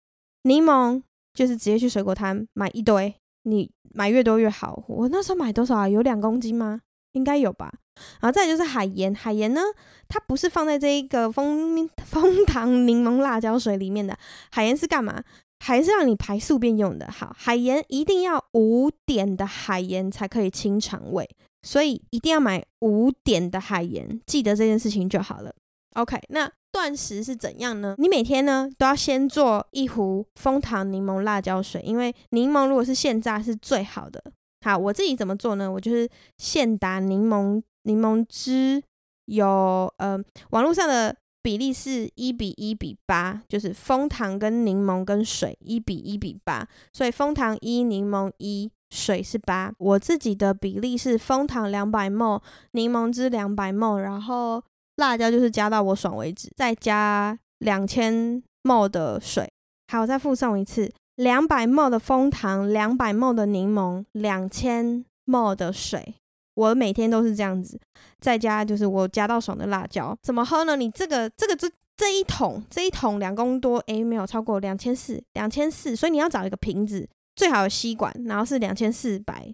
[0.43, 1.01] 柠檬
[1.33, 3.15] 就是直接去水果摊买一堆。
[3.43, 4.83] 你买越多越好。
[4.87, 5.89] 我那时候买多少啊？
[5.89, 6.79] 有两公斤吗？
[7.13, 7.73] 应该有吧。
[8.19, 9.61] 然后再就是海盐，海盐呢，
[10.07, 14.15] 它不是放在这一个枫枫 糖柠檬辣椒水里面的。
[14.51, 15.23] 海盐是干嘛？
[15.63, 17.07] 还是让你排宿便用的。
[17.11, 21.29] 好，海盐一定要五点的海盐才可以清肠胃，
[21.61, 25.53] 所以一定要买五点的海盐，记得这件事情就好了。
[25.93, 27.93] OK，那断食是怎样呢？
[27.99, 34.23] 你每天呢都要先做一壶枫糖柠檬辣椒水，因为柠檬如果是现榨是最好的。
[34.65, 35.71] 好，我自己怎么做呢？
[35.71, 38.81] 我就是现打柠檬柠檬汁，
[39.25, 40.17] 有呃
[40.51, 49.71] 网络上的比例是一比一比八，就是枫糖跟柠檬跟水一比一比八，所以枫糖一，柠檬一，水是八。
[49.77, 54.63] 我自己的比例是枫糖两百 ml，柠檬汁两百 ml，然后。
[54.97, 59.49] 辣椒就是加到我爽为止，再加两千 ml 的水。
[59.87, 66.13] 好，我再附送一次：两百 ml 的枫糖，两百 ml 的柠檬，两千 ml 的水。
[66.55, 67.79] 我每天都是这样子，
[68.19, 70.15] 再加就是我加到爽的辣椒。
[70.21, 70.75] 怎么喝呢？
[70.75, 75.95] 你这个这个这这一桶这一桶两公多，诶，没有超过两千四，两千四。
[75.95, 79.53] 所以你要找一个瓶子，最好有吸管，然后是两千四百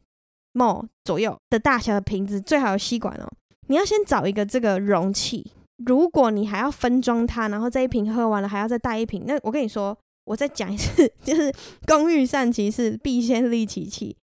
[0.54, 3.28] m 左右的大小的瓶子，最好有吸管哦。
[3.68, 5.52] 你要先找一个这个容器，
[5.86, 11.54] 如果你还要分装它，然后这一瓶喝完了还要再带一瓶，那我跟你说，我再讲一次， 就是
[11.86, 14.16] 工欲善其事，必先利其器。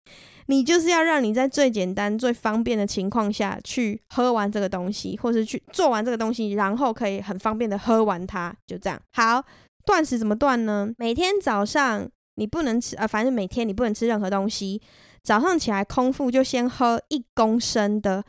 [0.54, 9.02] 你就是要让你在最简单、最方便的情况下去喝完这个东西，或是去做完这个东西，然后可以很方便的喝完它，就这样。
[9.14, 9.44] 好，
[9.84, 10.94] 断食怎么断呢？
[11.00, 14.80] 每天早上你不能吃啊，反正每天你不能吃任何东西。
[15.24, 18.24] 早上起来空腹就先喝一公升的。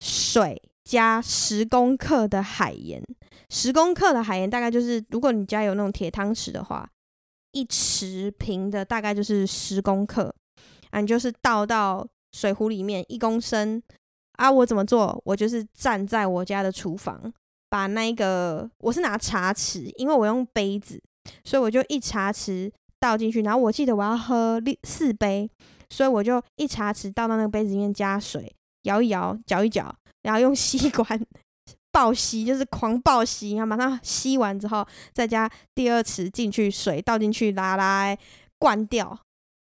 [0.00, 3.02] 水加十公克的海盐，
[3.50, 6.88] 十公克的海盐大概就是，如果你家有那种铁汤匙的话，
[7.50, 10.32] 一匙瓶的大概就是十公克，
[10.90, 13.82] 啊，你就是倒到水壶里面一公升
[14.32, 14.50] 啊。
[14.50, 15.20] 我怎么做？
[15.24, 17.32] 我就是站在我家的厨房，
[17.68, 21.00] 把那个我是拿茶匙，因为我用杯子，
[21.44, 22.70] 所以我就一茶匙
[23.00, 23.42] 倒进去。
[23.42, 25.50] 然后我记得我要喝六四杯，
[25.90, 28.54] 所以我就一茶匙倒到那个杯子里面加水。
[28.84, 31.06] 摇一摇，搅一搅，然后用吸管
[31.92, 38.16] 爆吸，就是狂爆吸，然后马上吸完之后，再加第二匙进去，水倒进去，拉来
[38.58, 39.18] 灌掉。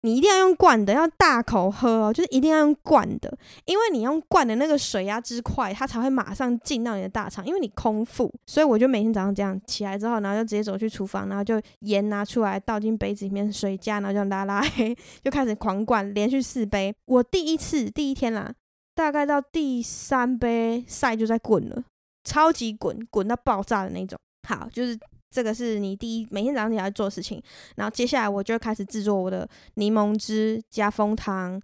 [0.05, 8.31] 你一定要用灌的，要大口喝哦，就是一定要用灌的，因为你用灌的那个水压之快，它才会马上进到你的大肠，因为你空腹。
[8.45, 16.93] 所以我就每天早上这样起来之后，然后就直接走去厨房，然后就盐拿出来倒进杯子里面，水加，然后就拉拉黑， 就开始狂灌，连续四杯。
[17.05, 18.53] 我第一次第一天啦。
[18.97, 21.83] 大概到第三杯赛就在滚了，
[22.23, 24.17] 超级滚，滚到爆炸的那种。
[24.47, 24.97] 好，就是
[25.35, 27.43] 这个是你第一每天早上你要做事情。
[27.75, 31.61] 然后接下来我就开始制作我的柠檬汁，加蜂糖，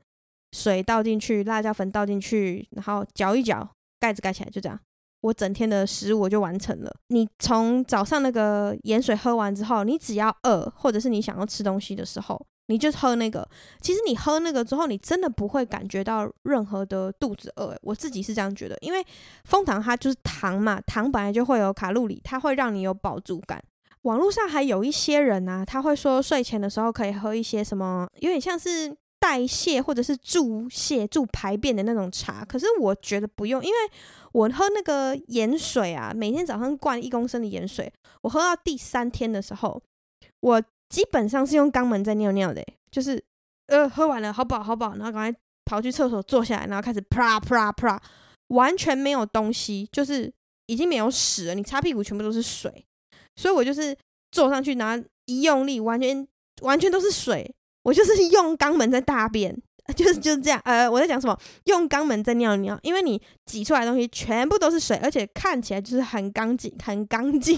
[0.51, 3.65] 水倒进去，辣椒粉倒进去，然后搅一搅，
[3.97, 4.77] 盖子盖起来，就这样。
[5.21, 6.93] 我整天的食物我就完成了。
[7.07, 12.45] 你从早上那个盐水喝完之后，你只要饿，或者是你想要吃东西的时候。
[12.67, 13.45] 你就喝那个，
[13.81, 17.77] 其实你喝那个之后，你真的不会感觉到任何的肚子饿。
[17.81, 19.05] 我自己是这样觉得，因为
[19.43, 23.61] 蜂糖它就是糖嘛，糖本来就会有卡路里，它会让你有饱足感。
[24.03, 32.45] 网络上还有一些人啊，他会说睡前的时候可以喝一些什么，有点像是代谢或者是助泻、助排便的那种茶。
[32.45, 33.75] 可是我觉得不用，因为
[34.31, 39.81] 我喝那个盐水啊，每天早上灌一公升的盐水，我喝到第三天的时候，
[40.39, 40.63] 我。
[40.91, 43.23] 基本上是用肛门在尿尿的，就是
[43.67, 48.01] 呃喝完了好饱好饱，然后赶快跑去厕所坐下来，然后开始啪啪啪，
[48.47, 50.29] 完全没有东西，就是
[50.65, 52.85] 已经没有屎了，你擦屁股全部都是水，
[53.37, 53.97] 所以我就是
[54.31, 56.27] 坐上去，然后一用力，完全
[56.61, 57.49] 完全都是水，
[57.83, 59.57] 我就是用肛门在大便，
[59.95, 61.39] 就是就是这样，呃我在讲什么？
[61.65, 67.57] 用肛门在尿尿，因为你挤出来的东西全部都是水，而且看起来就是很干净、很干净、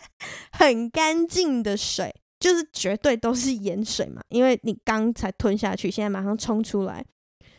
[0.52, 2.14] 很干净的水。
[2.46, 7.04] 就是绝对都是盐水嘛，因为你刚才吞下去，现在马上冲出来，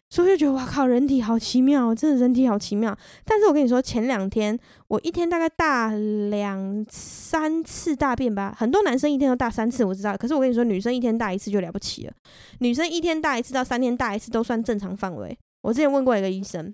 [0.10, 2.98] 所以就觉得哇靠，人体好奇妙，真的人体好奇妙。
[3.26, 10.16] 但是我跟你说，前两天我一天大概大两三次大便吧，很多男生一天都大三次，我知道。
[10.16, 12.14] 可是我跟你说，女生一天大一次就了不起了，
[12.60, 15.38] 女生一天大一次到三天大一次都算正常范围。
[15.64, 16.74] 我之前问过一个医生。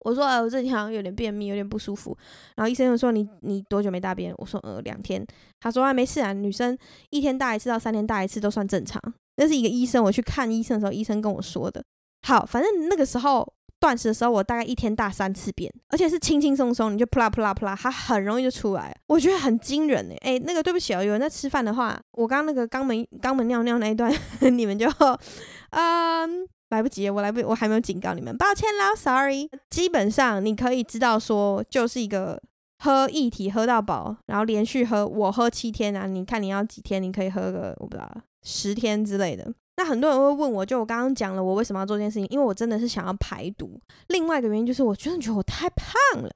[0.00, 2.16] 我说，呃，我这几天好像有点便秘，有点不舒服。
[2.56, 4.34] 然后医生就说，你你多久没大便？
[4.38, 5.24] 我说，呃，两天。
[5.60, 6.76] 他说，啊，没事啊，女生
[7.10, 9.00] 一天大一次到三天大一次都算正常。
[9.36, 11.82] 那是一个医生，我去看医生的时候，医生跟我说的。
[12.26, 13.46] 好，反正那个时候
[13.78, 18.94] 断食的时候，我大概一天大三次便，而且是轻轻松松，你就噗啦噗啦噗啦，它很容易就出来。
[19.06, 20.16] 我觉得很惊人诶。
[20.22, 24.10] 诶，那个对不起哦，有人在吃饭的话，我刚刚那个肛门肛门尿尿那一段，
[24.52, 24.86] 你们就
[25.72, 26.46] 嗯。
[26.70, 29.48] 来不及，我来不，我还没有警告你们，抱歉啦，sorry。
[29.68, 32.40] 基本上你可以知道说，就是一个
[32.78, 38.10] 喝液体喝到饱，然后连续喝，我喝七天啊，你看你要几天，你可以喝个我不知道
[38.42, 39.52] 十天之类的。
[39.76, 42.26] 那很多人会问我，就我刚刚讲了，我为什么要做这件事情？
[42.28, 43.80] 因为我真的是想要排毒。
[44.08, 46.30] 另外一个原因就是，我真的觉得我太胖了。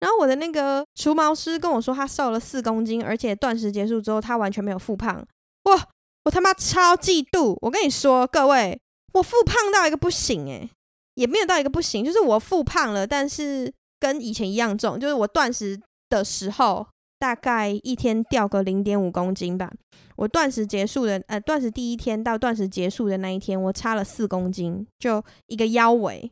[0.00, 5.22] 然后我的那个除毛师跟我说，他瘦了四公斤，而且断食结束之后，他完全没有复胖。
[5.64, 5.88] 哇，
[6.24, 7.58] 我他妈超嫉妒！
[7.60, 8.80] 我跟你说，各位，
[9.16, 10.68] 我复胖到一个不行诶，
[11.14, 15.00] 也没有到一个不行，就是我复胖了，但是跟以前一样重。
[15.00, 16.86] 就是我断食的时候，
[17.18, 19.72] 大概一天掉个零点五公斤吧。
[20.16, 26.30] 我断食结束的，呃，断食第一天到断食结束的那一天，我差了四公斤，就一个腰围。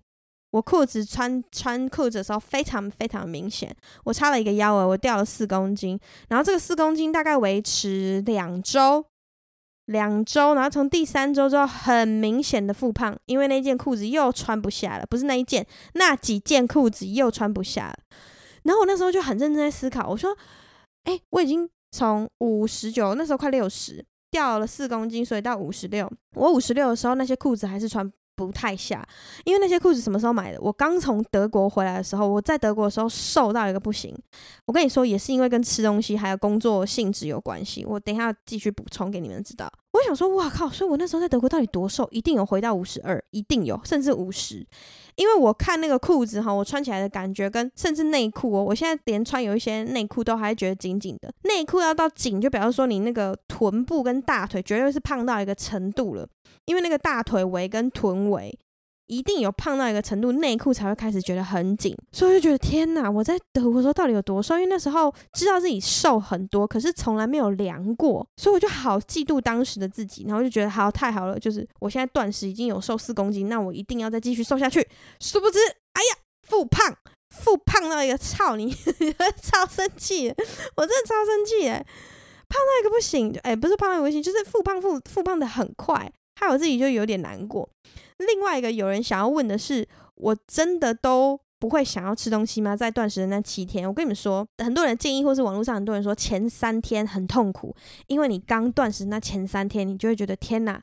[0.50, 3.74] 我裤子穿穿裤子的时候非常非常明显，
[4.04, 5.98] 我差了一个腰围，我掉了四公斤。
[6.28, 9.04] 然后这个四公斤大概维持两周，
[9.86, 17.96] 两周，然后从第三周之后很明显的复胖，因为那件裤子又穿不下了，不是那一件，那几件裤子又穿不下了。
[18.62, 20.36] 然后我那时候就很认真在思考，我说
[21.04, 26.10] ：“哎，我已经从五十九，那时候快六十，掉了四公斤，所以到五十六。
[26.34, 29.06] 我五十六的时候，那些裤子还是穿。”不太下，
[29.44, 30.60] 因为那些裤子什么时候买的？
[30.60, 34.16] 我刚从德国回来的时候，我在德国的时候瘦到一个不行。
[34.66, 37.84] 我跟你说，也是因为跟吃东西还有工作性质有关系。
[37.84, 39.70] 我等一下继续补充给你们知道。
[39.94, 40.68] 我想说，哇靠！
[40.68, 42.06] 所以我那时候在德国到底多瘦？
[42.10, 44.66] 一定有回到五十二，一定有，甚至五十。
[45.14, 51.32] 因为我看那个裤子哈，我穿起来的感觉跟甚至内裤哦，我现在连穿有一些内裤都还觉得紧紧的。
[51.44, 56.28] 内裤要到紧，就表示说你那个臀部跟大腿绝对是胖到一个程度了。
[56.64, 58.58] 因为那个大腿围跟臀围
[59.06, 63.10] 一定有胖到一个程度，内裤才会开始觉得很紧，所以我就觉得天哪！
[63.10, 64.54] 我在德国时候到底有多瘦？
[64.54, 74.86] 因为那时候知道自己瘦很多，可是从来没有量过，所以我就好嫉妒当时的自己，然后就觉得好太好了，就是我现在断食已经有瘦四公斤，那我一定要再继续瘦下去。
[75.20, 75.58] 殊不知，
[75.92, 76.96] 哎呀，复胖，
[77.28, 78.74] 复胖到一个操你，
[79.42, 81.84] 超生气，我真的超生气哎，
[82.48, 86.10] 胖到一个不行，哎，不是胖到一个不行，就是复胖复复胖的很快。
[86.36, 87.68] 害我自己就有点难过。
[88.18, 92.76] 另外一个有人想要问的是，我真的都不会想要吃东西吗？
[92.76, 97.74] 在断食的那七天，我跟你们说，很多人建议，或是网络上很多人说，前三天很痛苦，
[98.06, 100.82] 因为你刚断食那前三天，你就会觉得天哪，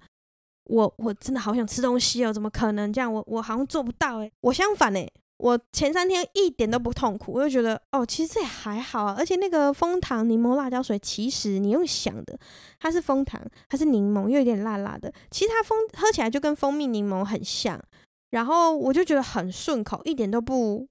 [0.66, 3.12] 我我真的好想吃东西哦，怎么可能这样？
[3.12, 5.12] 我我好像做不到诶，我相反诶。
[5.42, 9.16] 我前三天一点都不痛苦，我就觉得哦，其实这也还好啊。
[9.18, 12.38] 而且那个枫糖柠檬辣椒水，其实你用想的，
[12.80, 15.12] 它是枫糖，它是柠檬，又有点辣辣的。
[15.32, 17.84] 其实它蜂喝起来就跟蜂蜜柠檬很像，
[18.30, 20.88] 然后我就觉得很顺口，一点都不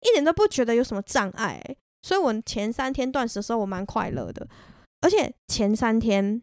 [0.00, 1.62] 一点都不觉得有什么障碍。
[2.02, 4.44] 所以我前三天断食的时候，我蛮快乐的。
[5.00, 6.42] 而且前三天，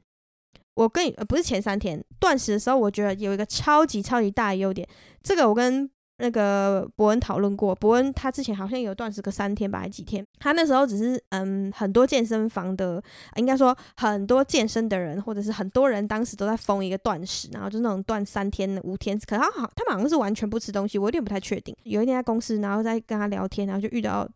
[0.75, 4.87] 我跟呃不是前三天断食的时候，我觉得有一个超级超级大的优点，
[5.21, 5.89] 这个我跟。
[6.17, 10.23] 那个伯恩讨论过，伯恩他之前好像有断食个三天吧，还几天？
[10.39, 13.01] 他那时候只是嗯，很多健身房的，
[13.35, 19.19] 应该说很多健身的人，或者是很多人当时都在疯一个断食，然后就那种断三天、五天。
[19.27, 21.75] 可他好，他们好像是完全不吃东西，我有点不太确定。
[21.83, 24.29] 有一天在公司，然后在跟他聊天，然后就遇到，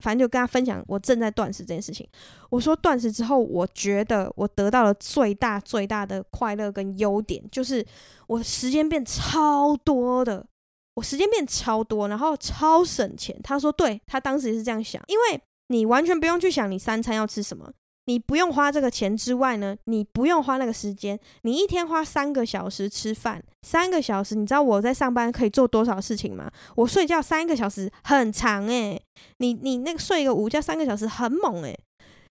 [0.00, 2.06] 反正就跟他分享我正在断食这件事情。
[2.50, 7.84] 我说断食之后，我觉得我得到了最大最大的快乐跟优点，就是
[8.26, 10.46] 我时间变超多的。
[10.94, 13.38] 我时间变超多，然后超省钱。
[13.42, 17.72] 他说对，他当时也是这样想，因为你完全不用去想你三餐要吃什么，
[18.06, 21.18] 你不用花这个钱之外呢，你不用花那个时间。
[21.42, 26.50] 你一天花三个小时吃饭，三个小时，你知道我在上班可以做多少事情吗？
[26.76, 29.02] 我睡觉三个小时很长诶、
[29.38, 31.78] 你你那个睡一个午觉三个小时很猛诶、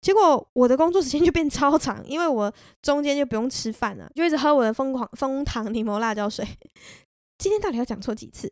[0.01, 6.45] 结果我的工作时间就变超长，因为我中间就不用吃饭了，就一直喝我的疯狂蜂糖柠檬辣椒水。
[7.38, 8.51] 今天到底要讲错几次？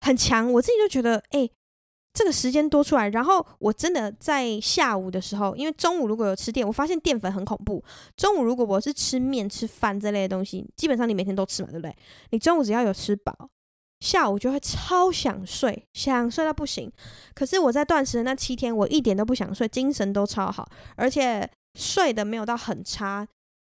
[0.00, 1.48] 很强，我自己就觉得，哎、
[2.12, 7.84] 这个时间多出来，然后我真的在下午的时候，因为中午如果有吃淀，我发现淀粉很恐怖。
[8.16, 11.94] 中午如果我是吃面、吃饭这类的东西，基本上你每天都吃嘛，对不对？
[12.30, 13.50] 你中午只要有吃饱，
[14.00, 16.90] 下午就会超想睡，想睡到不行。
[17.34, 21.48] 可是我在断食的那七天，我一点都不想睡，精神都超好，而且
[21.78, 23.28] 睡得没有到很差。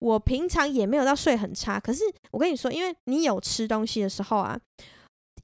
[0.02, 4.60] 我平常也没有到睡很差，可是我跟你说，因为你有吃东西的时候啊，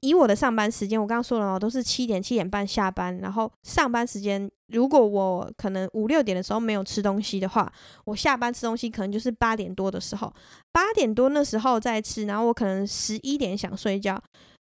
[0.02, 7.72] 以我的上班时间，我刚刚说了嘛，都是七点七点半下班，然后上班时间，如果我可能五六点的时候没有吃东西的话，
[8.06, 10.34] 我下班吃东西可能就是八点多的时候，
[10.72, 14.20] 八点多那时候再吃，然后我可能十一点想睡觉，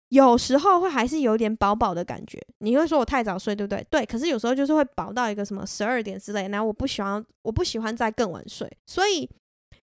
[0.09, 2.41] 有时候会还是有点饱饱的感觉。
[2.61, 3.87] 你会说我太早睡，对不对？
[3.91, 9.29] 对，可是有时候就是会饱到一个什么十二点之类，然后我不喜欢，我不喜欢再更晚睡，所以。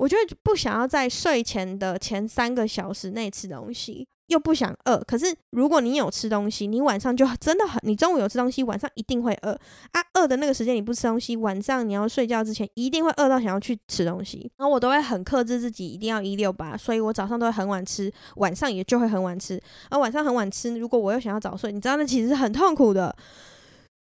[0.01, 4.97] 我就不想要在睡前的前三个小时内吃东西，又不想饿。
[5.07, 9.51] 可是如果你有吃东西，你晚上就真的很，你中午有吃东西，晚上一定会饿
[9.93, 10.01] 啊。
[10.15, 14.51] 饿的那个时间你不吃东西，晚上你要睡觉之前一定会饿到想要去吃东西。
[14.57, 19.61] 然后我都会很克制自己，一定要一六八，所以我早上都会很晚吃，晚上也就会很晚吃。
[19.91, 23.15] 而晚上很晚吃，如果我又想要早睡，你知道那其实是很痛苦的。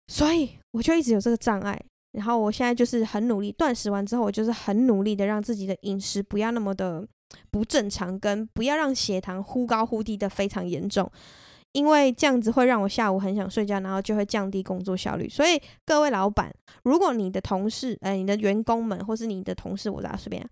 [0.09, 1.81] 所以我就一直有这个障碍。
[2.15, 7.05] 然后我现在就是很努力断食完之后，我就是很努力的让自己的饮食不要那么的
[7.51, 11.11] 不正常，跟不要让血糖忽高忽低的非常严重，
[11.73, 15.27] 因为这样子会让我下午很想睡觉，然后就会降低工作效率。
[15.27, 16.53] 所以各位老板，
[16.83, 20.47] 如果你的同事、呃，你的员工们，或是你的同事，我咋随便啊，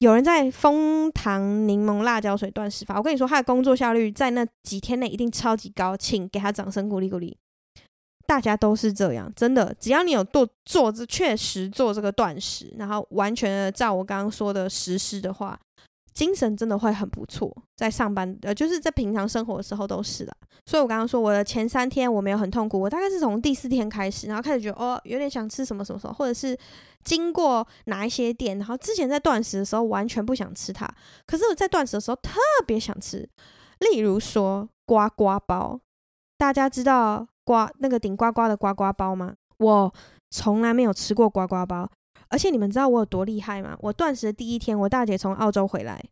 [0.00, 7.36] 有人在枫糖柠檬辣椒水断食法，我跟你说，他的工作效率在那几天内一定超级高，请给他掌声鼓励鼓励。
[8.30, 15.58] 大家都是这样，真的，只要你有做做这确实做这个断食，然后完全照我刚刚说的实施的话，
[16.14, 17.52] 精神真的会很不错。
[17.76, 20.32] 在上班呃，就是在平常生活的时候都是的。
[20.64, 26.56] 所以我刚刚说我的前三天我没有很痛苦，我大概是从第四天开始，然后开始觉得哦，有点想吃什么什么什么，或者是
[27.02, 30.88] 经过哪一些店，然后之前在断食的时候完全不想吃它，
[31.26, 33.28] 可是我在断食的时候特别想吃，
[33.80, 35.80] 例如说呱呱包，
[36.38, 37.26] 大家知道。
[37.44, 39.34] 呱，那个顶呱呱的呱呱包吗？
[39.58, 39.92] 我
[40.30, 41.90] 从来没有吃过呱呱包，
[42.28, 43.76] 而且你们知道我有多厉害吗？
[43.80, 46.02] 我断食的第一天，我大姐从澳洲回来，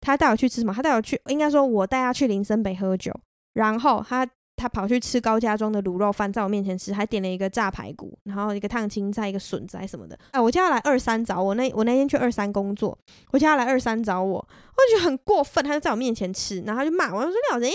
[0.00, 0.72] 她带我去吃什么？
[0.72, 3.12] 她带我去，应该说我带她去林森北喝酒，
[3.54, 10.16] 然后她她跑去吃高家庄的卤肉饭，在我面前吃，还点了一个炸排骨，然后一个烫青菜，一个笋仔什么的。
[10.30, 12.96] 哎，我叫她来二三找我，那我那天去二三工作，
[13.32, 17.74] 我叫她来二三找我，我就觉得很过分，她就在我面前吃，然后她就骂我，我说廖仁义，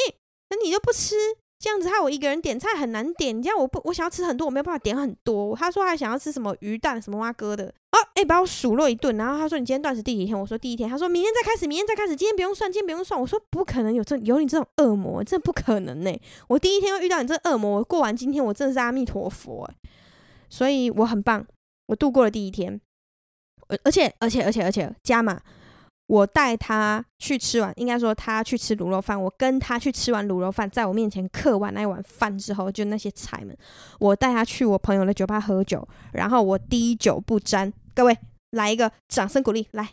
[0.50, 1.16] 那你就不吃？
[1.60, 5.54] 这样子害我一个人点菜很难点，你这样我不我想要吃很多，我没有办法点很多。
[5.58, 9.18] 他说他想要吃什么鱼蛋什么蛙哥的哦，哎、把我数落一顿。
[9.18, 10.40] 然后他说你今天断食第几天？
[10.40, 10.90] 我说第一天。
[10.90, 13.20] 他说明天再开始，明天再开始，今天不用算，今天不用算。
[13.20, 16.18] 我说不可能有这有你这种恶魔，这不可能呢。
[16.48, 19.76] 我第一天又遇到你这恶魔，我过完今天我真的是阿弥陀佛哎，
[20.50, 21.46] 所以我很棒，
[21.88, 22.80] 我度过了第一天，
[23.84, 25.42] 而且而且而且而且加码。
[26.10, 29.22] 我带他去吃完，应该说他去吃卤肉饭。
[29.22, 33.56] 我跟他去吃完卤肉饭，在我面前刻完那一碗饭之后，就那些菜们，
[34.00, 37.72] 我带他去我朋友的酒吧喝酒，然后我滴酒不沾。
[37.94, 38.18] 各位
[38.52, 39.92] 来一个掌声鼓励，来！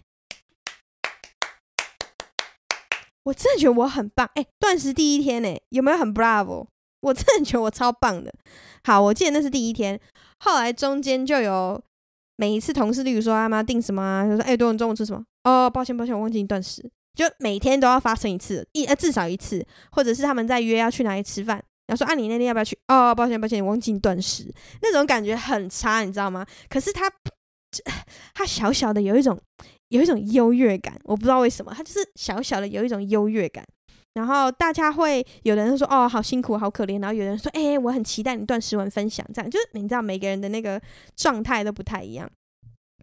[3.25, 6.67] 我真的觉得我很棒，哎，断食第一天呢，有没有很 bravo？
[7.01, 8.33] 我真的觉得我超棒的。
[8.85, 10.01] 好，我记得那是第一天，
[10.39, 11.79] 后来中间就有
[12.37, 15.23] 每一次同事，例如说他们要订什么啊，就说哎，多人中午吃什么？
[15.47, 16.83] 哦，抱歉抱歉，我忘记你断食，
[17.15, 22.77] 就每天都要发生一次，一呃至少一次，或者是他们在约要去哪里吃饭，然后说啊你那天要不要去？
[22.89, 26.45] 哦，抱歉抱歉，我忘记你断食，那种感觉很差，你知道吗？
[26.69, 27.09] 可是他
[28.35, 29.41] 他小小的有一种
[29.91, 33.65] 有一种优越感，我不知道为什么，他就是小小的有一种优越感，
[34.15, 40.83] 然后大家会有人说哦好辛苦好可怜，然后有人说哎、我很期待你断食完分享，这样就是你知道每个人的那个
[41.15, 42.29] 状态都不太一样。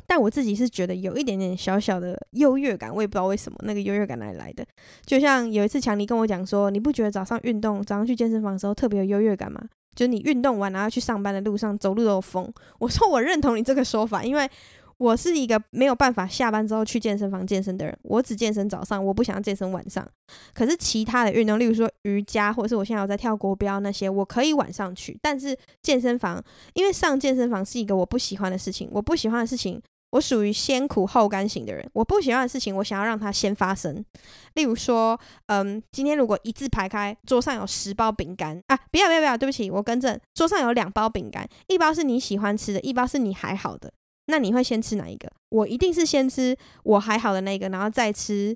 [0.07, 4.65] 但我自己是觉得有一点点小小的优越感，我也不知道为什么那个优越感哪里来的。
[5.05, 9.61] 就像有一次强尼跟我讲说，你不觉得早上运动，早上去健身房的时候特别有优越感吗？
[9.95, 12.51] 就你运动完然后去上班的路上走路都有风。
[12.79, 14.49] 我说我认同你这个说法，因为
[14.97, 20.07] 我是一个没有办法下班之后去健身房健身的人，我只健身早上，我不想要健身晚上。
[20.53, 25.15] 可是其他的运动，例如说瑜伽，或者是我现在有在跳国标那些，我可以晚上去。
[25.21, 26.43] 但是健身房，
[26.73, 29.79] 因为上健身房是一个我不喜欢的事情，我不喜欢的事情。
[30.13, 34.05] 我属于先苦后甘型的人，我不喜欢的事情，我想要让它先发生。
[34.53, 43.91] 例如说，嗯，今天如果一字排开，桌上有十包饼干啊，不要不要不要，对不起，我更正，桌上有两包饼干，一包是你喜欢吃的，一包是你还好的，
[44.27, 45.31] 那你会先吃哪一个？
[45.49, 48.55] 我一定是先吃我还好的那个，然后再吃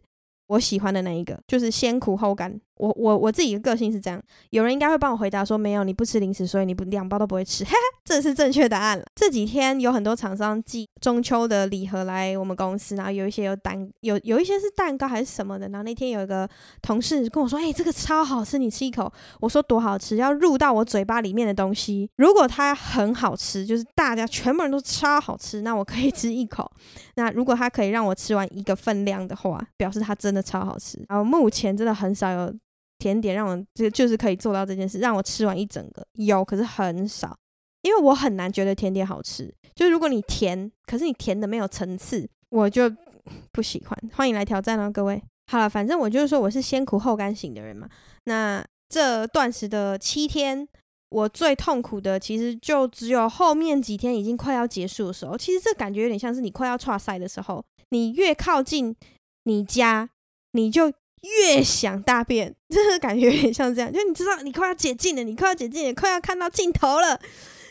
[0.50, 2.62] 我喜欢的那一个，就是先苦后甘。
[2.78, 4.22] 我我我自己的个性是这样，
[4.52, 9.04] 有人应该会帮我回答说，没有，你不吃零食，所以你不两包都不会吃， 哈哈，这是正确答案了。
[9.16, 15.68] 这几天有很多厂商寄中秋的礼盒来我们公司，然后有一些有蛋，有有一些是蛋糕还是什么的。
[15.70, 16.48] 然后那天有一个
[16.82, 19.12] 同事跟我说，哎、这个超好吃，你吃一口。
[19.40, 26.72] 我说多好吃，要入到我嘴巴里面的东西，如果它很好吃，就是大家全部人都超好吃，那我可以 吃一口。
[27.16, 31.04] 那如果它可以让我吃完一个分量的话，表示它真的超好吃。
[31.10, 32.54] 然后目前真的很少有。
[33.00, 37.38] 甜点让我就就是可以做到这件事，让我吃完一整个有，可是很少，
[37.84, 39.54] 因为我很难觉得甜点好吃。
[39.76, 42.92] 就如果你甜，可是你甜的没有层次，我就
[43.54, 43.98] 不喜欢。
[44.14, 45.22] 欢迎来挑战哦，各位。
[45.52, 47.88] 好了，反正我就是说我是先苦后甘型的人嘛。
[48.26, 50.68] 那这断食的七天，
[51.10, 55.38] 我最痛苦的其实就只有后面几天已经快要结束的时候。
[55.38, 58.96] 其实这感觉有点像是你快要剉赛的时候，你越靠近
[59.44, 60.10] 你家，
[60.54, 60.92] 你就。
[61.22, 67.20] 越想大便，真的感觉有点像这样，就你知道你快要解禁了，你快要解禁了，快要看到尽头了，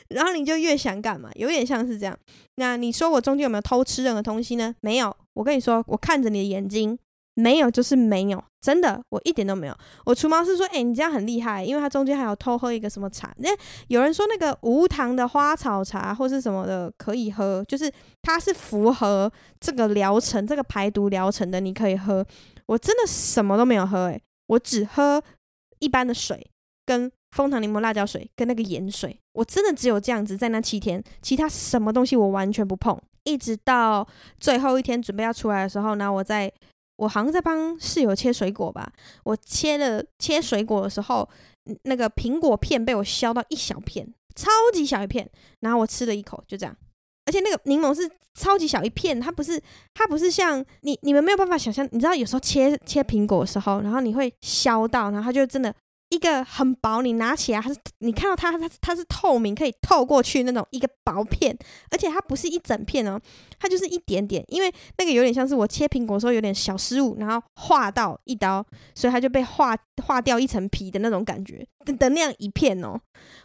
[0.09, 2.17] 然后你就越想干嘛，有点像是这样。
[2.57, 4.75] 那你说我中间有没有偷吃任何东西呢？
[4.81, 6.99] 没有，我跟你说，我看着你的眼睛。
[7.39, 9.77] 没有，就是没有，真的，我一点都没有。
[10.07, 13.31] 我除毛师说：“哎、你这样很厉害，因为他中间还有偷喝一个什么茶。
[13.37, 13.51] 那
[13.89, 17.93] 有人说那个无糖的花草茶或是什么的可以喝，就是
[18.23, 19.31] 它是符合
[19.61, 22.25] 这个疗程、这个排毒疗程的，你可以喝。
[22.67, 25.23] 我真的什么都没有喝，诶，我只喝
[25.79, 26.51] 一般的水，
[26.85, 29.19] 跟枫糖柠檬辣椒水，跟那个盐水。
[29.33, 34.07] 我真的只有这样子，在那七天，其他什么东西我完全不碰，一直到
[34.39, 36.53] 最后一天准备要出来的时候，呢我在。”
[36.97, 38.91] 我好像在帮室友切水果吧，
[39.23, 41.29] 我切了切水果的时候，
[41.83, 46.75] 那个苹果片被我削到一小片，超级小一片，然后我吃了一口，就这样。
[47.27, 49.61] 而且那个柠檬是超级小一片，它不是
[49.95, 55.75] 它不是像你你们没有办法想象，你知道有时候切切苹果的时候，然后你会削到，然后它就真的。
[56.09, 61.55] 一个很薄，你拿起来它是，你看到它，它它是透明，可以透过去那种一个薄片，
[61.91, 63.21] 而且它不是一整片哦，
[63.59, 68.65] 它就是一点点，因为那个有点像是我切苹果的时候有点小失误，然后划到一刀，
[68.95, 73.01] 所以它就被划划掉一层皮的那种感觉的的那样一片哦。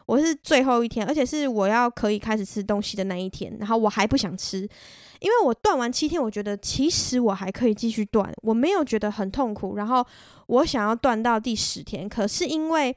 [0.06, 4.68] 我是最后一天，而且是我要可以开始吃东西的那一天，然后我还不想吃。
[5.20, 9.76] 因为我断完七天，我觉得其实我还可以继续断，我没有觉得很痛苦。
[9.76, 10.04] 然后
[10.48, 12.96] 我想要断到第十天，可是因为，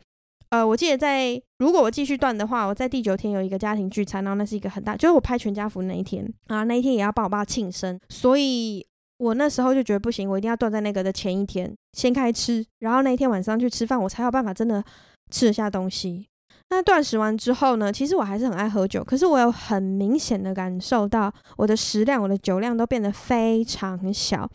[0.48, 8.86] 呃，我记得在如果我继续断的话，我在第九天有一个家庭聚餐，然后那是一个很大，就是我拍全家福那一天啊，那一天也要帮我爸庆生，所以
[9.18, 14.82] 我那时候就觉得不行，我一定要断在那个的前一天先开吃，然后那一天晚上去吃饭，我才有办法真的
[15.30, 16.26] 吃得下东西。
[16.74, 24.50] 那断食完之后呢，其实我还是很爱喝酒，可是我有很明显的感受到我的食量、我的酒量都变得非常小。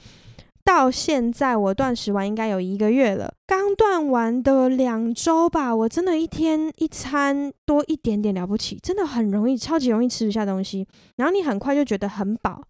[0.66, 10.86] 到现在我断食完应该有一个月了，刚断完的两周吧，我真的一天一餐多一点点了不起，真的很容易，超级容易吃不下东西。
[11.16, 12.62] 然后你很快就觉得很饱，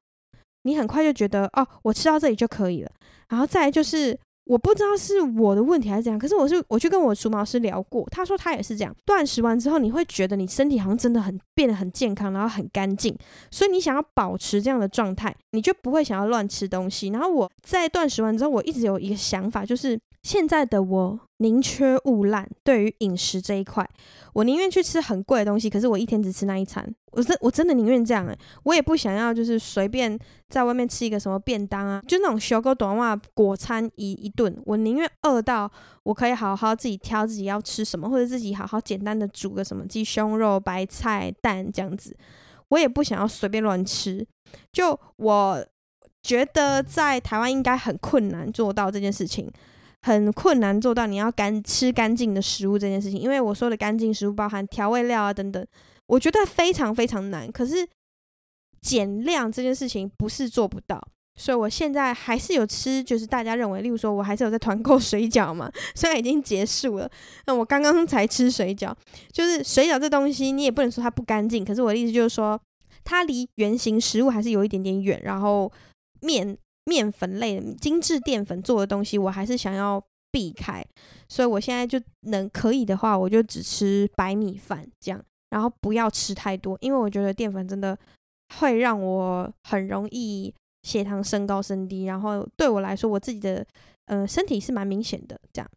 [0.61, 2.91] 你很快就觉得哦，我吃到这里就可以了。
[3.29, 4.15] 然后再就是。
[4.49, 8.91] 我不知道是我的问题还是怎样，可是我是我去跟我除毛师聊过，他说他也是这样。
[9.05, 13.15] 断食完之后，你会觉得你身体好像真的很变得很健康，然后很干净，
[13.51, 17.09] 所以你想要保持这样的状态，你就不会想要乱吃东西。
[17.09, 23.89] 然后我在断食完之后，我一直有一个想法，就是现在的我宁缺毋滥，对于饮食这一块，
[24.33, 26.85] 我宁愿去吃很贵的东西，可是我一天只吃那一餐。
[27.11, 35.71] 我真我真的宁愿这样诶、我也不想要就是随便在外面吃一个什么便当啊，就那种小狗短袜果餐一一顿，我宁愿饿到
[36.03, 42.15] 我可以好好自己挑自己要吃什么，或者自己好好简单的煮个什么鸡胸肉、白菜、蛋这样子，
[42.67, 44.23] 我也不想要随便乱吃。
[44.71, 45.65] 就我
[46.21, 49.49] 觉得在台湾应该很困难做到这件事情，
[50.01, 55.65] 很困难做到你要干吃干净的食物这件事情，因为我说的干净食物包含调味料啊等等。
[56.07, 57.87] 我觉得非常非常难，可是
[58.81, 60.99] 减量这件事情不是做不到，
[61.35, 67.07] 所以我现在还是有吃，就是大家认为，例如说我还是有在团购水饺嘛， 虽然已经结束了，
[67.45, 68.91] 那我刚刚才吃水饺，
[69.31, 72.59] 就是水饺这东西你也不能说它不干净，可是我的意思就是说，
[73.03, 75.71] 它离原型食物还是有一点点远，然后
[76.21, 76.57] 面
[76.89, 80.83] 面粉类的精致淀粉做的东西，我还是想要避开，
[81.27, 85.23] 所以我现在就能可以的话，我就只吃白米饭这样。
[85.51, 87.97] 然后不要吃太多，因为我觉得淀粉真的
[88.59, 92.03] 会让我很容易血糖升高升低。
[92.05, 93.65] 然后对我来说，我自己的
[94.05, 95.39] 呃身体是蛮明显的。
[95.51, 95.67] 这样，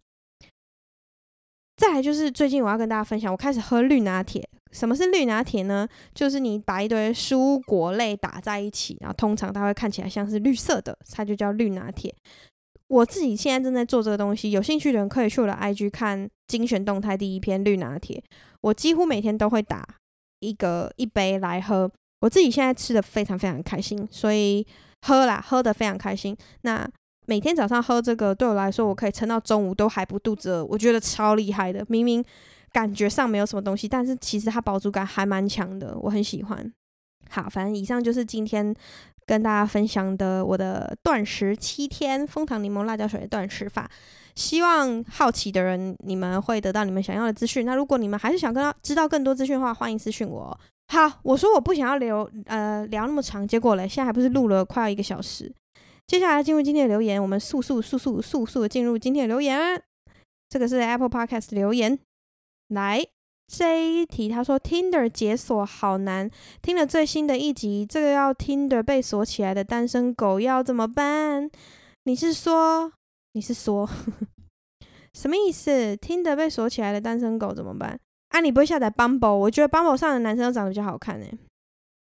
[1.83, 4.49] 再来就是最近我要跟大家分享，我开始喝绿拿铁。
[4.70, 5.87] 什么是绿拿铁呢？
[6.14, 12.14] 就是你把一堆蔬果类打在一起，然后通常它会看起来像是绿色的，它就叫绿拿铁。
[12.87, 18.22] 我自己现在正在做这个东西，有兴趣的人可以去我的 IG 看精选动态第一篇绿拿铁。
[18.61, 19.85] 我几乎每天都会打
[20.39, 24.64] 一个一杯来喝，我自己现在吃的非常非常开心，所以
[25.01, 26.37] 喝啦，喝的非常开心。
[26.61, 26.89] 那
[27.27, 31.85] 每天早上喝这个对我来说，我可以撑到中午都还不肚子饿，我觉得超厉害的。
[31.89, 32.25] 明明
[32.73, 36.73] 感觉上没有什么东西，但是其实它饱足感还蛮强的，我很喜欢。
[37.31, 38.75] 好，反正以上就是今天。
[39.25, 43.89] 跟大家分享的我的断食七天枫糖柠檬辣椒水的断食法，
[44.35, 47.64] 希望好奇的人你们会得到你们想要的资讯。
[47.64, 50.59] 那如果你们还是想跟他知道更多资讯的话，欢迎私讯我。
[50.89, 55.51] 好，我说我不想要留呃聊那么长，结果嘞，现在还不是录了快要一个小时。
[56.07, 59.82] 接下来进入今天的留言，我们速速速速速速进入今天的留言。
[60.48, 61.98] 这个是 Apple Podcast 留言，
[62.68, 63.07] 来。
[63.55, 66.30] 这一题，他说 Tinder 解锁好难。
[66.62, 71.50] 听了最新的一集，这个要 Tinder 被锁起来的单身狗要怎么办？
[72.05, 72.92] 你是说
[73.32, 73.86] 你是说
[75.12, 75.94] 什么意思？
[75.96, 78.00] 听得被锁起来的单身狗怎么办？
[78.28, 79.34] 啊，你不会下载 Bumble？
[79.34, 81.38] 我觉得 Bumble 上的男生都长得比较好看诶、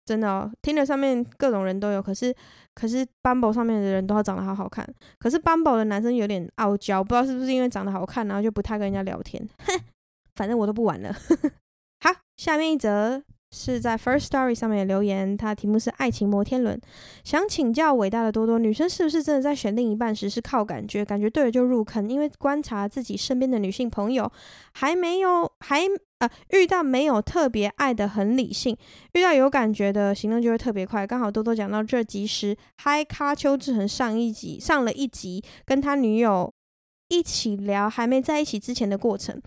[0.04, 0.50] 真的哦。
[0.62, 2.34] 听得上面各种人都有，可是
[2.74, 4.86] 可是 Bumble 上面的人都要长得好好看。
[5.18, 9.46] 可是 Bumble 的男生有点傲娇，不知道是不是因为长得好看，然后就不太跟人家聊天。
[9.66, 9.80] 哼，
[10.36, 11.14] 反正我都不玩了。
[12.00, 13.22] 好，下面一则。
[13.52, 16.80] 是在 First Story 上面的留言，它的题目是“爱情摩天轮”。
[17.22, 22.08] 想请教伟大的多多，女生是不是真的在选另一半时是靠感觉，感觉对了就入坑？
[22.08, 24.32] 因为观察自己身边的女性朋友，
[24.72, 25.82] 还没有还
[26.18, 28.76] 呃遇到没有特别爱的很理性，
[29.12, 31.06] 遇到有感觉的行动就会特别快。
[31.06, 36.50] 刚好多多讲到这集时，嗨咖邱志恒上一集上了一集，跟他女友
[37.08, 39.38] 一起聊还没在一起之前的过程。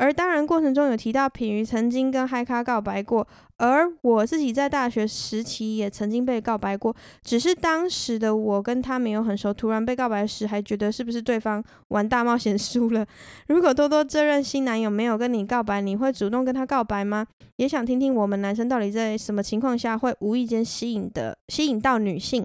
[0.00, 3.28] 而当然，过程中有提到品瑜曾经跟嗨咖告白过，
[3.58, 13.04] 而我自己在大学时期也曾经被告白过，只是当时的我跟他没有很熟，突然被告白时还觉得是不是对方玩大冒险输了。
[13.48, 17.26] 如果多多这任新男友没有跟你告白，你会主动跟他告白吗？
[17.56, 22.42] 也想听听我们男生到底在什么情况下会无意间吸引的吸引到女性。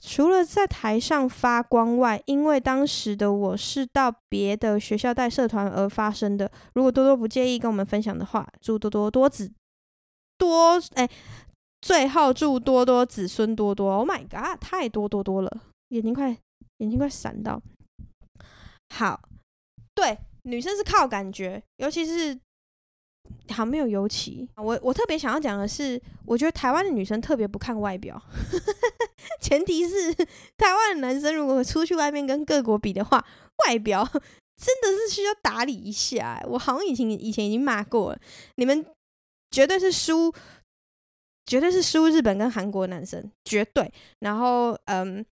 [0.00, 6.50] 除了在台上发光外，因为当时的我是到别的学校带社团而发生的。
[6.74, 9.52] 如果多多不介意跟我们分享的话，祝多多多子
[10.36, 11.08] 多哎，
[11.80, 13.96] 最后祝多多子孙多多。
[13.96, 16.36] Oh my god，太多多多了，眼睛快
[16.78, 17.60] 眼睛快闪到。
[18.94, 19.20] 好，
[19.94, 22.38] 对，女生是靠感觉，尤其是。
[23.50, 28.20] 好，没有尤其，我我特别想要讲的是，我觉得台湾的女生特别不看外表，
[29.40, 33.24] 前提是台湾的男生如果出去外面跟各国比的话，
[33.66, 34.04] 外表
[34.56, 36.42] 真的是需要打理一下。
[36.48, 38.20] 我好像以前以前已经骂过了，
[38.56, 38.84] 你们
[39.50, 40.32] 绝对是输，
[41.46, 43.90] 绝对是输日本跟韩国男生，绝对。
[44.20, 45.24] 然后，嗯，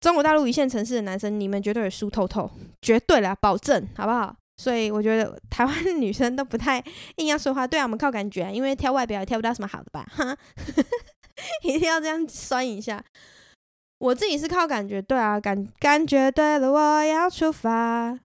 [0.00, 4.34] 中国大陆一线城市的男生，你们绝对输透透，绝对啦，保证，好不好？
[4.56, 6.82] 所以我觉得台湾女生都不太
[7.16, 10.36] 硬要说话，对啊，我们靠感觉，因为挑外表也挑不到什么好的吧，哈，
[11.62, 13.04] 一定要这样酸一下。
[13.98, 18.18] 我自己是靠感觉，对啊，感感觉对了，我要出发，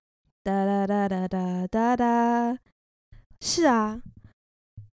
[0.43, 2.57] 哒哒哒哒哒哒哒，
[3.39, 4.01] 是啊，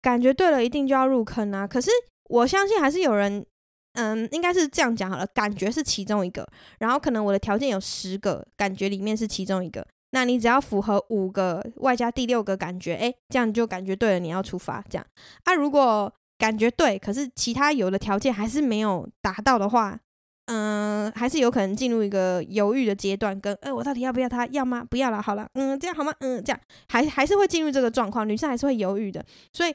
[0.01, 1.65] 感觉对了，一定就要入坑啊。
[1.65, 1.89] 可是
[2.29, 3.45] 我相信还是有人，
[3.93, 6.45] 嗯，应该是这样讲好了，感觉是其中一个，
[6.79, 9.87] 然后可能我的条件有十个，感觉里面是其中一个。
[10.15, 14.79] 那你只要符合五个，外加第六个感觉，哎，这样就感觉对了，你要出发。
[14.87, 15.03] 这样
[15.43, 19.99] 啊，如果感觉对，可是其他有的条件还是没有达到的话，
[20.45, 24.45] 嗯，还是有可能进入一个犹豫的阶段，跟，哎，我到底要不要他？
[24.47, 24.85] 要吗？
[24.87, 26.13] 不要了，好了，嗯，这样好吗？
[26.19, 26.59] 嗯，这样
[26.89, 29.25] 还还是会进入这个状况，女生还是会犹豫的。
[29.51, 29.73] 所以，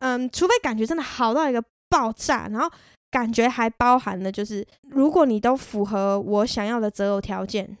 [0.00, 2.70] 嗯，除非感觉真的好到一个爆炸，然后
[3.10, 7.78] 感觉还包含了就是，如果你都符合我想要的择偶条件。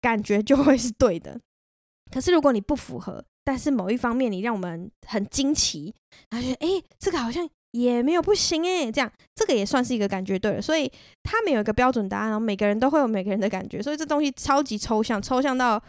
[0.00, 1.40] 感觉就会是对的，
[2.10, 5.94] 可是如果你不符合，但是某一方面你让我们很惊奇，
[6.30, 10.62] 然后觉得诶，这个好像也没有不行诶，这样这个也算是一个感觉对了。
[10.62, 10.90] 所以
[11.22, 15.82] 他们有一个标准答案，然后每个人都会有每个人的感觉，所以这东西超级抽象，抽象到。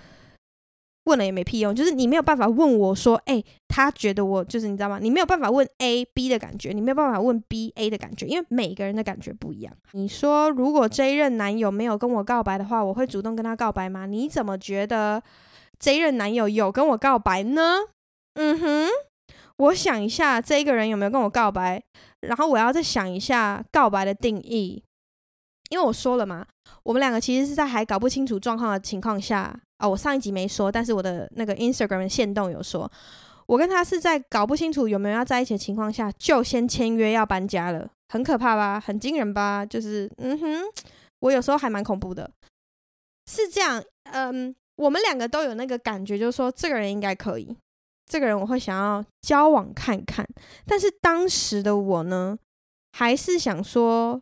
[1.11, 4.97] 问了也没屁用，就是你没有办法问我说，哎、他觉得我就是你知道吗？
[4.97, 9.73] 你没有办法问 A B 的感觉，你没有办法问 B A 的感觉，因为每个人的感觉不一样。
[9.91, 14.05] 你说如果这一任男友没有跟我告白的话，我会主动跟他告白吗？
[14.05, 15.21] 你怎么觉得
[15.77, 17.79] 这一任男友有跟我告白呢？
[18.35, 18.87] 嗯哼，
[19.57, 21.83] 我想一下，这一个人有没有跟我告白？
[22.21, 24.81] 然后我要再想一下告白的定义，
[25.71, 26.45] 因为我说了嘛，
[26.83, 29.59] 我们两个其实是在还搞不清楚状况的情况下。
[29.81, 32.89] 哦，我上一集没说，但是我的那个 Instagram 的限动有说，
[33.47, 38.79] 我跟他是在搞不清楚有没有要在一起的情况下，就先签约要搬家了，很可怕吧？
[38.79, 39.65] 很惊人吧？
[39.65, 40.61] 就是，嗯哼，
[41.19, 42.29] 我有时候还蛮恐怖的，
[43.25, 47.57] 是这样，嗯，我们两个都有那个感觉，就是说这个人应该可以，
[48.05, 50.25] 这个人我会想要交往看看，
[50.65, 52.37] 但是当时的我呢，
[52.91, 54.21] 还是想说。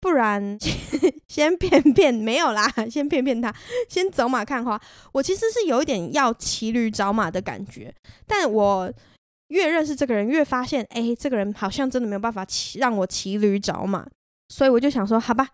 [0.00, 0.58] 不然
[1.28, 3.54] 先骗骗没有啦，先骗骗他，
[3.88, 4.80] 先走马看花。
[5.12, 7.94] 我其实是有一点要骑驴找马的感觉，
[8.26, 8.92] 但我
[9.48, 14.06] 越认识这个人，越发现，哎、这个人好像真的没有办法骑让我骑驴找马，
[14.48, 15.48] 所以我就想说，好吧，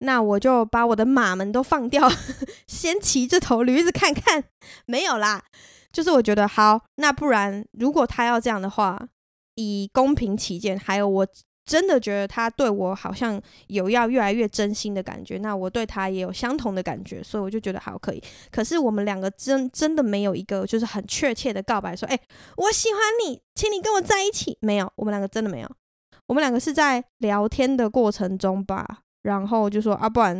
[0.00, 2.10] 那我就把我的马们都放掉，
[2.66, 4.44] 先骑这头驴子看看。
[4.86, 5.44] 没有啦，
[5.92, 9.08] 就是我觉得好，那不然如果他要这样的话，
[9.54, 11.26] 以公平起见，还有我。
[11.66, 18.22] 真的觉得他对我好像有要越来越真心的感觉，那我对他也有相同的感觉，所以我就觉得好可以。
[18.52, 22.18] 可是我们两个真真的没有一个就是很确切的告白，说：“哎，
[22.56, 25.68] 我喜欢你，请你跟我在一起。”没有，我们两个真的没有。
[26.28, 30.36] 我们两个是在聊天的过程中吧，然后就说啊，不然，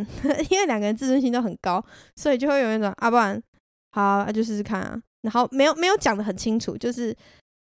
[0.51, 3.43] 因为两个人自尊心都很高，所以就会有那种啊，不然，
[3.91, 5.01] 好啊，就试试看啊。
[5.23, 7.17] 然后没有没有讲得很清楚，就是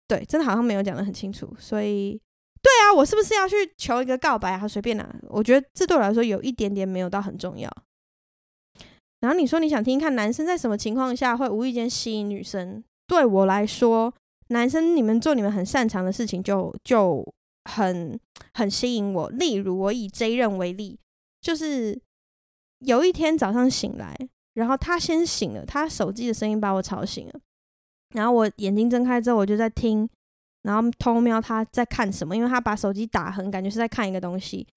[0.06, 2.20] 对，真的好像没有讲得很清楚，所以
[2.62, 4.68] 对啊，我是不是要去求一个告白啊？
[4.68, 7.72] 随便啦，我觉得这对我来说有一点点没有到很重要。
[9.20, 12.84] 然后你说你想听看男生在什么情况下会无意间吸引女生？
[13.08, 14.14] 对我来说，
[14.50, 17.26] 男生你们做你们很擅长的事情就就
[17.66, 18.20] 很
[18.54, 19.30] 很吸引我。
[19.30, 21.00] 例如我以 J 任为例，
[21.42, 22.00] 就是
[22.80, 24.16] 有一天早上醒来。
[24.54, 27.40] 然后他先醒了，他手机的声音把我吵醒了。
[28.16, 30.10] 然后我眼睛睁开之后，我就在听，
[30.68, 34.68] 然后偷瞄他在看什么，因为他把手机打横，感觉是在看一个东西。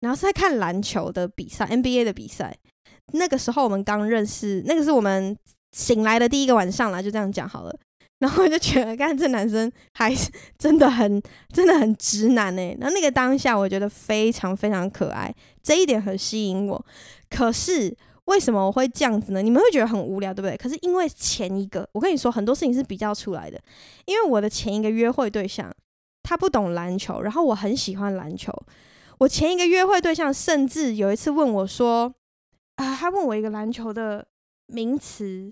[0.00, 2.54] 然后是在看篮球的比赛，NBA 的比赛。
[3.14, 5.34] 那个时候我们刚认识，那个是我们
[5.72, 7.74] 醒来的第一个晚上啦，就这样讲好了。
[8.20, 10.14] 然后我就觉得，看这男生还
[10.58, 11.20] 真的很、
[11.54, 12.76] 真的很直男诶。
[12.78, 16.86] 然后那个当下，我觉得非常非常可爱，这一点很吸引我。
[17.30, 17.96] 可是。
[18.28, 19.40] 为什么我会这样子呢？
[19.40, 20.54] 你们会觉得很无聊，对不对？
[20.54, 23.58] 可是因为前一个，我跟你说很多事情是比较出来的。
[24.04, 25.74] 因为我的前一个约会对象，
[26.22, 28.52] 他不懂篮球，然后我很喜欢篮球。
[29.18, 32.14] 我前一个约会对象甚至有一次问我说
[32.76, 34.26] ：“啊，他问我一个篮球的
[34.66, 35.50] 名词，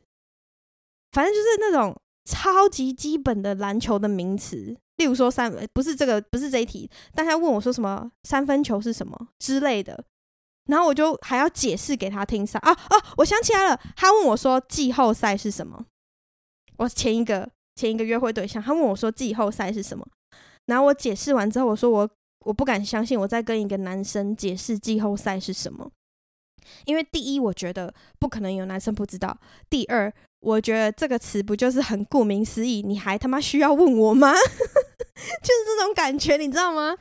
[1.13, 10.05] 反正就是那种超级基本的篮球的名词，例如说三，不是这个，不是这一题，但他问我说什么三分球是什么之类的。”
[10.67, 13.15] 然后我就还要解释给他听啥啊啊！
[13.17, 15.85] 我想起来了，他问我说季后赛是什么？
[16.79, 20.07] 我前一个前一个约会对象，他问我说季后赛是什么？
[20.67, 22.11] 然后我解释完之后，我说我
[22.45, 25.91] 我不敢相信我在跟一个男生解释季后赛是什么，
[26.85, 29.39] 因为第一，我觉得不可能有男生不知道；
[29.71, 32.83] 第二，我觉得这个词不就是很顾名思义？
[32.83, 34.33] 你还他妈需要问我吗？
[34.35, 36.97] 就是这种感觉，你知道吗？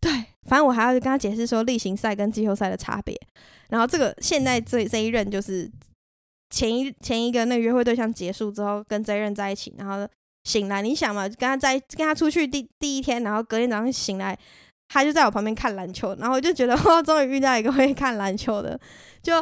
[0.00, 0.10] 对，
[0.48, 3.14] 反正我还要跟他解释说例行赛跟季后赛的差别。
[3.68, 5.70] 然后这个现在这这一任就是
[6.50, 10.08] 前一前一个那个约会对象结束之后跟这一任在一起，然后
[10.44, 14.38] 醒来，你想嘛，跟他在跟他出去第第一天，然后隔天早上醒来，
[14.88, 18.78] 他就在我旁边看篮球，然后我就觉得 哇，终于遇到一个会看篮球的，
[19.22, 19.34] 就。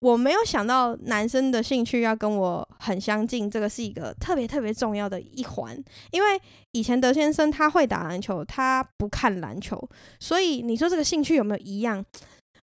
[0.00, 5.76] 我没有想到男生的兴趣要跟我很相近，这个是一个特别特别重要的一环。
[6.10, 6.40] 因为
[6.72, 9.88] 以前德先生他会打篮球，他不看篮球，
[10.20, 12.04] 所以你说这个兴趣有没有一样？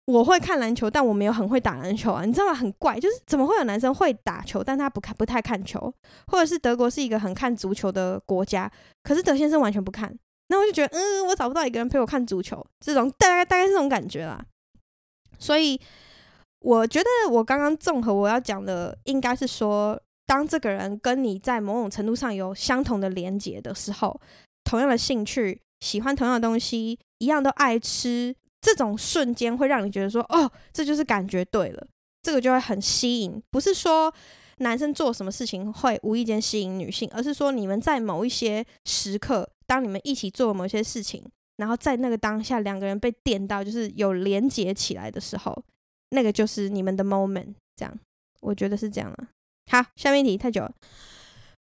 [0.05, 2.53] 我会看篮球，但我没有很会打篮球啊，你知道吗？
[2.53, 5.93] 很怪，就是怎么会有男生会打球，但他不看不太看球，
[6.27, 8.71] 或者是德国是一个很看足球的国家，
[9.03, 10.17] 可是德先生完全不看。
[10.47, 14.41] 那我就觉得，嗯，我找不到一个人陪我看足球，这种大概大概是这种感觉啦。
[15.37, 15.77] 所以。
[16.59, 24.19] 我觉得我刚刚综合我要讲的，应该是说，当这个人跟你在某种程度上有相同的连结的时候，
[24.63, 31.87] 同样的兴趣，喜欢同样的东西，一样都爱吃，这种瞬间会让你觉得说，哦，这就是感觉对了，
[32.23, 33.41] 这个就会很吸引。
[33.51, 34.13] 不是说
[34.57, 41.23] 男生做什么事情会无意间吸引女性，而是说你们在某一些时刻，当你们一起做某些事情，
[41.57, 45.63] 然后在那个当下，两个人被电到，就是有连结起来的时候。
[46.09, 47.93] 那个就是你们的 moment，这样，
[48.41, 49.27] 我觉得是这样了。
[49.71, 50.71] 好，下面一题太久了。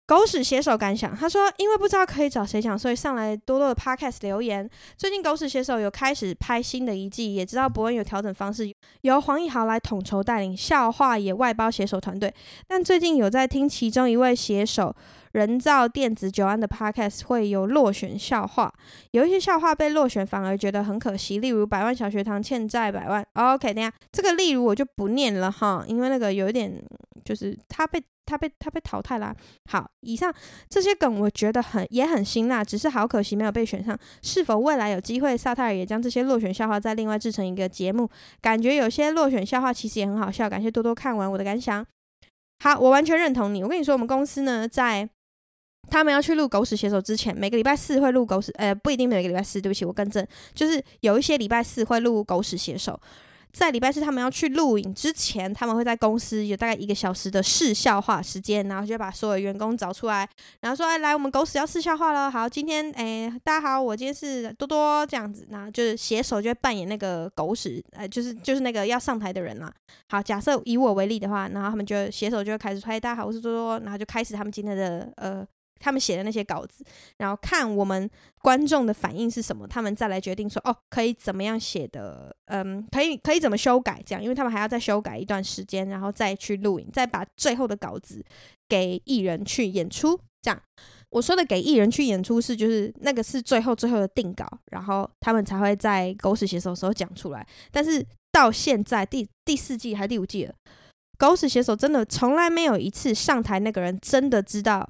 [0.05, 4.69] 狗屎写手感想，他说，因为不知道可以找谁讲，所以上来多多的 podcast 留言。
[4.95, 12.33] 最近狗屎写手有开始拍新的一季，也知道博恩有调整方式，由黄义豪来统筹带领，笑话也外包写手团队。
[12.67, 14.95] 但最近有在听其中一位写手。
[15.33, 18.73] 人造电子酒安的 podcast 会有落选笑话，
[19.11, 21.39] 有一些笑话被落选，反而觉得很可惜。
[21.39, 23.25] 例如百万小学堂欠债百万。
[23.33, 26.81] OK，等下这个例如我就不念了哈，因为那个有一点
[27.23, 29.35] 就是他被他被他被淘汰啦。
[29.69, 30.33] 好，以上
[30.69, 33.97] 这些梗我觉得很也很辛辣，只是好可惜没有被选上。
[34.21, 38.09] 是否未来有机会萨泰尔也将这些落选笑话再另外制成一个节目？
[38.41, 40.49] 感觉有些落选笑话其实也很好笑。
[40.49, 41.85] 感谢多多看完我的感想。
[42.63, 43.63] 好，我完全认同你。
[43.63, 45.09] 我跟你说，我们公司呢在。
[45.89, 52.93] 他们要去录《狗屎写手》之前，每个礼拜四会录《狗屎》，呃，不一定每个礼拜四，对不起，我更正，就是有一些礼拜四会录《狗屎写手》。
[53.53, 60.29] 在礼拜四他们要去录影之前，他们会在公司有大概一个小时的试笑话时间，然后就把所有员工找出来，
[60.59, 62.29] 然后说：“哎，来，我们狗屎要试笑话了。
[62.29, 69.73] 好，今天，哎，大家好，我今天是多多这样子，那就是写手就会扮演那个狗屎，呃，就是就是那个要上台的人啦。
[70.09, 75.47] 好，假设以我为例的话，然后他们就写手就会开始说：哎，大家好，我是多多，然后就开始他们今天的呃。”
[75.79, 76.83] 他们写的那些稿子，
[77.17, 78.09] 然后看我们
[78.41, 88.23] 观众的反应是什么，他们再来决定说哦，可以怎么样写的，嗯，可以可以怎么修改这样，因为他们还要再修改一段时间，然后再去录影，再把最后的稿子
[88.67, 90.19] 给艺人去演出。
[90.41, 90.61] 这样
[91.09, 97.45] 我说的给艺人去演出是就是那个是最后最后的定稿，然后他们才会在狗屎写手的时候讲出来。
[97.71, 100.53] 但是到现在第第四季还是第五季了，
[101.17, 104.87] 狗屎写手真的从来没有一次上台那个人真的知道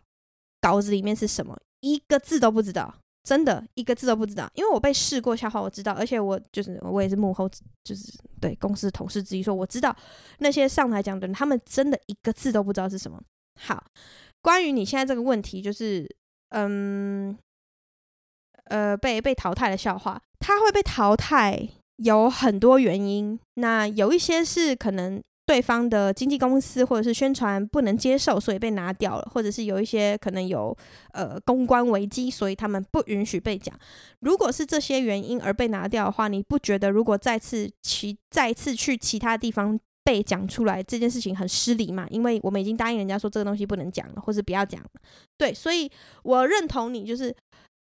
[0.68, 2.94] 稿子里面是什么，一个字都不知道。
[3.24, 7.50] 真的一个字都不知道，因为我被试过笑话，我知道，而且我就是我也是幕后，
[7.84, 9.94] 就是对公司同事之一说，我知道
[10.40, 13.22] 那些上台讲的人，他们真的一个字都不知道是什么。
[13.60, 13.84] 好，
[14.42, 16.08] 关于你现在这个问题，就是
[16.52, 17.38] 嗯
[18.70, 25.22] 呃被被淘汰的笑话，它会被淘汰有很多原因，那有一些是可能。
[25.48, 30.76] 对方的经纪公司或者是宣传不能接受，所以被拿掉了，或者是有一些可能有
[31.14, 33.74] 呃公关危机，所以他们不允许被讲。
[34.20, 42.06] 如果是这些原因而被拿掉的话，你不觉得如果再次其再次去其他地方被讲出来这件事情很失礼吗？
[42.10, 44.90] 因为我们已经答应人家说这个东西不能讲了，或是不要讲了。
[45.38, 45.90] 对，所以
[46.24, 47.34] 我认同你，就是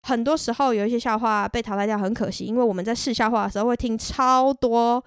[0.01, 5.03] 很多时候有一些笑话被淘汰掉很可惜，因为我们在试笑话的时候会听超多。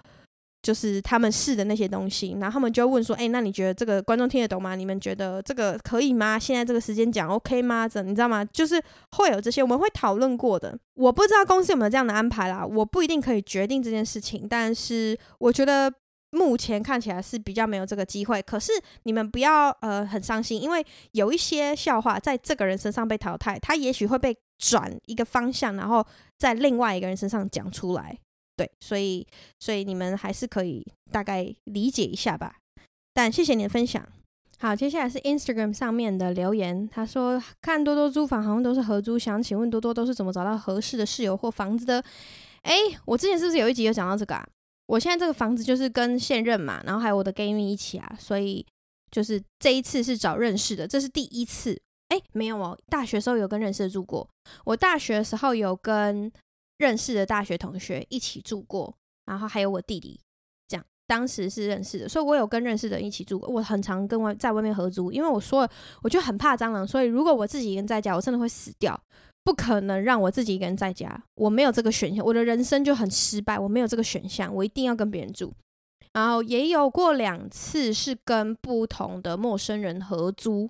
[0.61, 4.75] 就是他们试的那些东西，然后他们就问说：“哎、那你觉得这个观众听得懂吗？
[4.75, 6.37] 你们觉得这个可以吗？
[6.37, 7.87] 现在这个时间讲 OK 吗？
[7.87, 8.43] 这你知道吗？
[8.45, 8.81] 就是
[9.11, 10.77] 会有这些，我们会讨论过的。
[10.95, 15.93] 我不知道公司有没有这样的安排啦，我不一定可以决定这件事情，但是我觉得
[16.31, 18.41] 目前看起来是比较没有这个机会。
[18.41, 26.05] 可是你们不要呃很伤心，因为有一些笑话在这个人身上被淘汰，他也许会被转一个方向，然后
[26.37, 28.17] 在另外一个人身上讲出来。”
[28.57, 29.25] 对，所以
[29.59, 32.55] 所以你们还是可以大概理解一下吧。
[33.13, 34.03] 但谢谢你的分享。
[34.59, 36.89] 好，接下来是 Instagram 上面的留言。
[36.91, 42.03] 他说看多多租房好像都是合租，想请问多多都是怎么找到合适的室友或房子的？
[42.63, 44.43] 哎，我之前是不是有一集有讲到这个啊？
[44.87, 48.65] 我现在这个房子就是跟现任嘛，然后还有我的 gay 蜜一起啊，所以
[49.11, 51.79] 就是这一次是找认识的，这是第一次。
[52.09, 54.27] 哎，没有哦，大学时候有跟认识的住过。
[54.65, 56.31] 我大学的时候有跟。
[56.77, 60.19] 认识的大学同学一起住过，然后还有我弟弟，
[60.67, 63.49] 这样当时是认识的，所以我有跟认识的人一起住过。
[63.49, 65.67] 我很常跟外在外面合租，因为我说，
[66.03, 68.99] 我就很怕蟑螂，所以如果我自己一个人在家，我真的会死掉，
[69.43, 75.53] 不可能让我自己一个人在家，我没有这个选项，我的人生就很失败，我没有这个选项，我一定要跟别人住。
[76.13, 80.69] 然后也有过两次是跟不同的陌生人合租，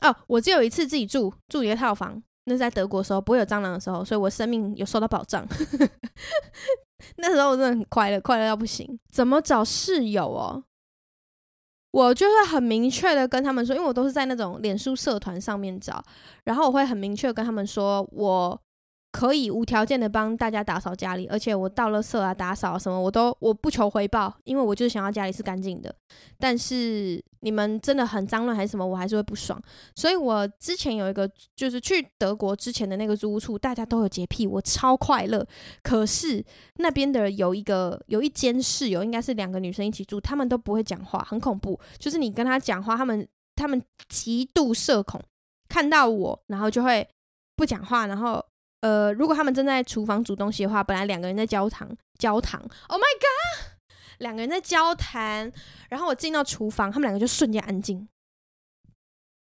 [0.00, 2.22] 哦，我只有一次自己住，住一个套房。
[2.44, 5.46] 那在德国时候，不会有蟑螂的时候，所以我生命有受到保障。
[7.16, 8.98] 那时候我真的很快乐，快乐到不行。
[9.10, 10.64] 怎么找室友哦？
[11.90, 16.02] 我就会很明确的跟他们说，因为我都是在那种脸书社团上面找，
[16.44, 18.60] 然后我会很明确跟他们说，我。
[19.14, 25.94] 可以无条件的帮大家打扫家里，而且我到了社啊、打扫什么，我都我不求回报，因为我就是想要家里是干净的。
[26.36, 29.56] 但是你们真的很脏乱还是什么，我还是会不爽。
[29.94, 35.46] 所以我之前有一个，就是去德国之前的那个租屋处，大家都有洁癖，我超快乐。
[35.84, 36.44] 可是
[36.78, 41.78] 那边的有一个有一间室友，应该是两个女生一起住，他们都不会讲话，很恐怖。
[42.00, 45.22] 就是你跟他讲话，他们他们极度社恐，
[45.68, 47.08] 看到我然后就会
[47.54, 48.44] 不讲话，然后。
[48.84, 53.78] 呃，如果他们正在厨房煮东西的话，本来两个人在交谈，交谈，Oh my god，
[54.18, 55.50] 两个人在交谈，
[55.88, 58.06] 然后我进到厨房，他们两个就瞬间安静，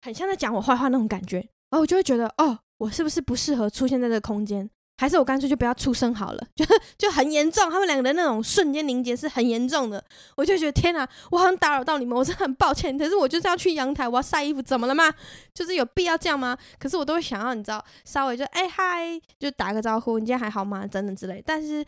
[0.02, 1.38] 很像在讲我坏话那种感觉，
[1.70, 4.70] 然后我就会觉得，哦，我是不是不适合出现在这个空间？
[5.02, 6.64] 还是我干脆就不要出声好了，就
[6.96, 7.72] 就很严重。
[7.72, 10.04] 他们两个的那种瞬间凝结是很严重的，
[10.36, 12.96] 我就觉得天哪，我好像打扰到你们，我真的很抱歉。
[12.96, 15.12] 可是我就是要去阳台，我要晒衣服，怎么了吗？
[15.56, 16.56] 就是有必要这样吗？
[16.78, 20.86] 可是我都会想要，你知道，稍微就哎嗨，就打个招呼，你今天还好吗？
[20.86, 21.42] 等等之类。
[21.44, 21.84] 但是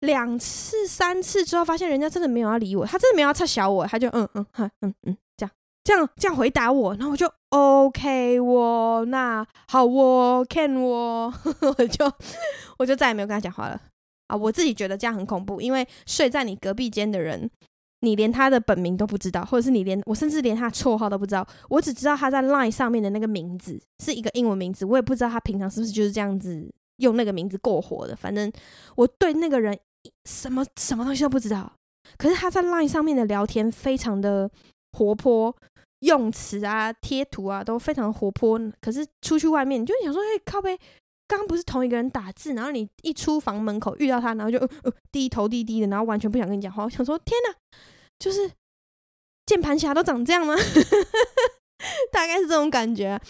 [0.00, 5.50] 两次、三次之后，发现人家真的没有要理我，他真的没有要插小我，他就嗯嗯哼嗯嗯这样
[5.82, 7.32] 这样这样回答我，然后我就。
[7.52, 11.30] OK，我那好，我 can 我，
[11.60, 12.10] 我就
[12.78, 13.78] 我就再也没有跟他讲话了
[14.28, 14.34] 啊！
[14.34, 17.50] 我自己觉得这样很恐怖，因为睡在你隔壁间的人，
[18.00, 28.16] 你连他的本名都不知道，或者是你连我甚至连他绰号都不知道，我只知道他在 Line 上面的那个名字是一个英文名字，我也不知道他平常是不是就是这样子用那个名字过活的。
[28.16, 28.50] 反正
[28.96, 29.78] 我对那个人
[30.24, 31.70] 什么什么东西都不知道，
[32.16, 34.50] 可是他在 Line 上面的聊天非常的
[34.92, 35.54] 活泼。
[36.02, 40.76] 用词啊、贴图啊都非常活泼，可是出去外面你就想说，哎、靠背，
[41.28, 46.84] 刚刚不是同一个人打字，然后你一出房门口遇到他，然后就呃呃低头低低的，然后完全不想跟你讲话。
[46.84, 47.54] 我想说，天哪，
[48.18, 48.50] 就是
[49.46, 50.54] 键盘侠都长这样吗？
[52.10, 53.20] 大概是这种感觉。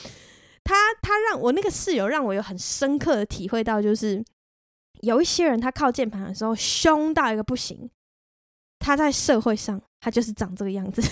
[0.64, 4.24] 他他让我那个室友让我有很深刻的体会到，就是
[5.00, 7.90] 有一些人他靠键盘的时候凶到一个不行，
[8.78, 11.02] 他在社会上他就是长这个样子。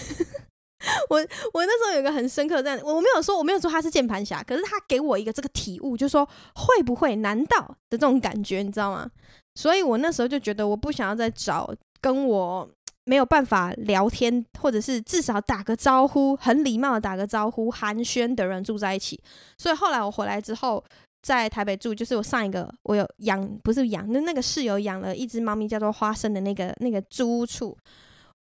[1.10, 1.16] 我
[1.52, 7.58] 我那时候有一个很深刻的这样，我没有说我没有说他是键盘侠，可是他给我一个这个体悟，就是说会不会难道
[7.90, 9.08] 的这种感觉，你知道吗？
[9.54, 12.68] 所以我那时候就觉得我不想要再找跟我
[13.04, 19.20] 没有办法聊天，或者是至少打个招呼，很礼貌的打个招呼，寒暄的人住在一起。
[19.58, 20.82] 所以后来我回来之后，
[21.20, 27.76] 在台北住，就是我上一个我有养，不是养，那那个室友养了一只猫咪，叫做花生的那个那个租处。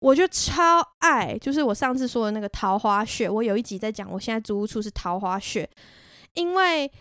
[0.01, 3.29] 我就超爱，就是我上次说的那个桃花穴。
[3.29, 5.69] 我有一集在讲，我现在租屋处是桃花穴，
[6.33, 6.91] 因为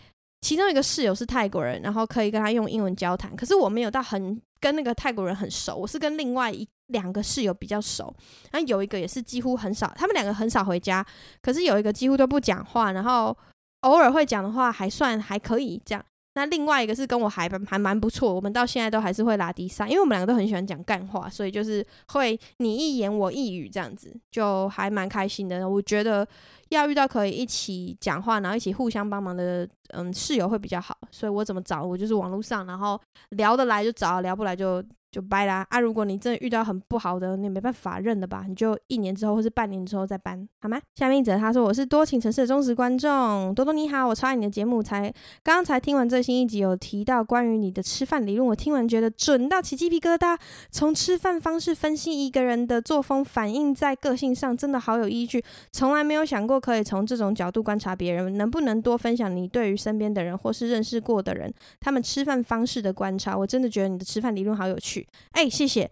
[0.43, 3.35] 其中一个室友是泰国人，然后可以跟他用英文交谈。
[3.35, 8.15] 可是我没有到很跟那个泰国人很熟，我是跟另外一两个室友比较熟。
[8.51, 11.05] 然后有一个也是几乎很少，他们两个很少回家，
[11.41, 13.35] 可是有一个几乎都不讲话，然后
[13.81, 16.05] 偶尔会讲的话还算还可以这样。
[16.35, 25.69] 那另外一个是跟我还还蛮不错，我们到现在都还是会拉低赛，因为我们两个都很喜欢讲干话，所以就是会你一言我一语这样子，就还蛮开心的。
[25.69, 26.27] 我觉得
[26.69, 33.01] 要遇到可以一起讲话，然后一起互相帮忙的嗯室友会比较好，所以我怎么找我就是网络上，然后
[33.31, 34.83] 聊得来就找，聊不来就。
[35.11, 35.81] 就掰啦啊！
[35.81, 40.81] 如果你真的遇到很不好的，你没办法认的吧，你就一年之后或是半年之后再搬，好吗？
[40.95, 45.03] 下面一则他说我是多情城市的忠实观众，多多你好，我超爱你的节目，才
[45.43, 50.39] 刚刚才听完最新一集，有提到关于你的吃饭理论，我听完觉得准到起鸡皮疙瘩。
[50.71, 55.43] 从吃饭方式分析一个人的作风，反映在个性上，真的好有依据。
[55.73, 63.37] 从来没有想过可以从这种角度观察别人，能不能多分享你对于身边的人或是认识过的人，他们吃饭方式的观察？
[63.37, 65.00] 我真的觉得你的吃饭理论好有趣。
[65.33, 65.91] 哎、谢谢。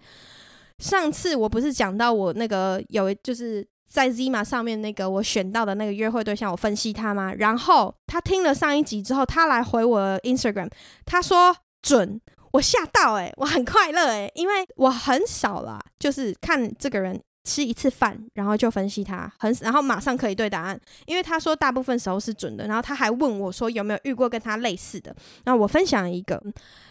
[0.78, 7.32] 上次我不是讲到我那个有就是在 Zima 上面那个我选到的那个约会对象，我分析他吗？
[7.34, 10.70] 然后他听了上一集之后，他来回我 Instagram，
[11.04, 12.20] 他说准，
[12.52, 25.12] 我吓到哎、我很快乐哎、因为我很少啦，就是看这个人吃一次饭，然后就分析他，很然后马上可以对答案，因为他说大部分时候是准的，然后他还问我说有没有遇过跟他类似的，
[25.44, 26.40] 然后我分享一个，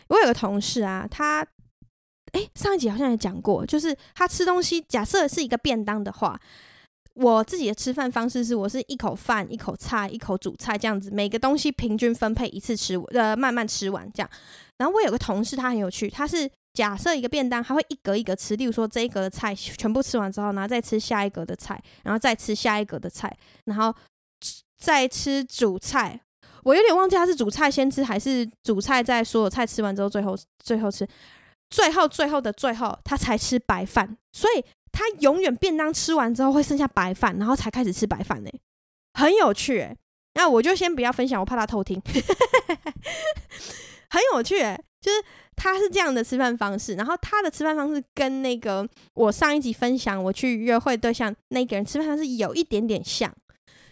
[0.10, 1.48] 我有个同事啊，他。
[2.34, 6.40] 诶，上一集好像也讲过，就是他吃东西，假设是一个便当的话，
[7.14, 14.30] 我自己的吃饭方式是，我是一口饭、一口菜、一口主菜这样子，每个东西平均分配一次吃，呃，慢慢吃完这样。
[14.78, 23.92] 然后我有个同事，他很有趣，他是假设一个便当，他会一格一格吃，例如说这一格的菜全部吃完之后，然后再吃下一格的菜，然后再吃下一格的菜，然后
[24.78, 26.20] 再吃主菜。
[26.64, 31.08] 我有点忘记他是主菜先吃，还是主菜在所有菜吃完之后最后最后吃。
[31.70, 38.50] 最后，最后的最后，他才吃白饭，所以他永远便当吃完之后会剩下白饭，然后才开始吃白饭呢，
[39.14, 39.98] 很有趣诶。
[40.34, 42.02] 那我就先不要分享，我怕他偷听。
[44.10, 45.18] 很有趣诶，就是
[45.56, 53.34] 他是这样的吃饭方式，然后他的吃饭方式跟那个我上一集分享我去约会对象那个人吃饭方式有一点点像，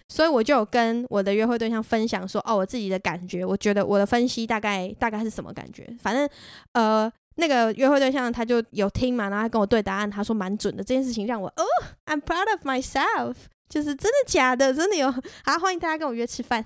[0.07, 6.29] 所以我就有跟我的约会对象分享说，哦，我自己的感觉，我觉得我的分析大概大概是什么感觉，反正
[6.73, 7.11] 呃。
[7.35, 10.83] 那个约会对象他就有听嘛，然后他跟我对答案，他说蛮准的。
[10.83, 11.63] 这件事情让我哦
[12.05, 13.35] ，I'm proud of myself，
[13.67, 15.11] 就是真的假的，真的有。
[15.11, 16.63] 好，欢迎大家跟我约吃饭，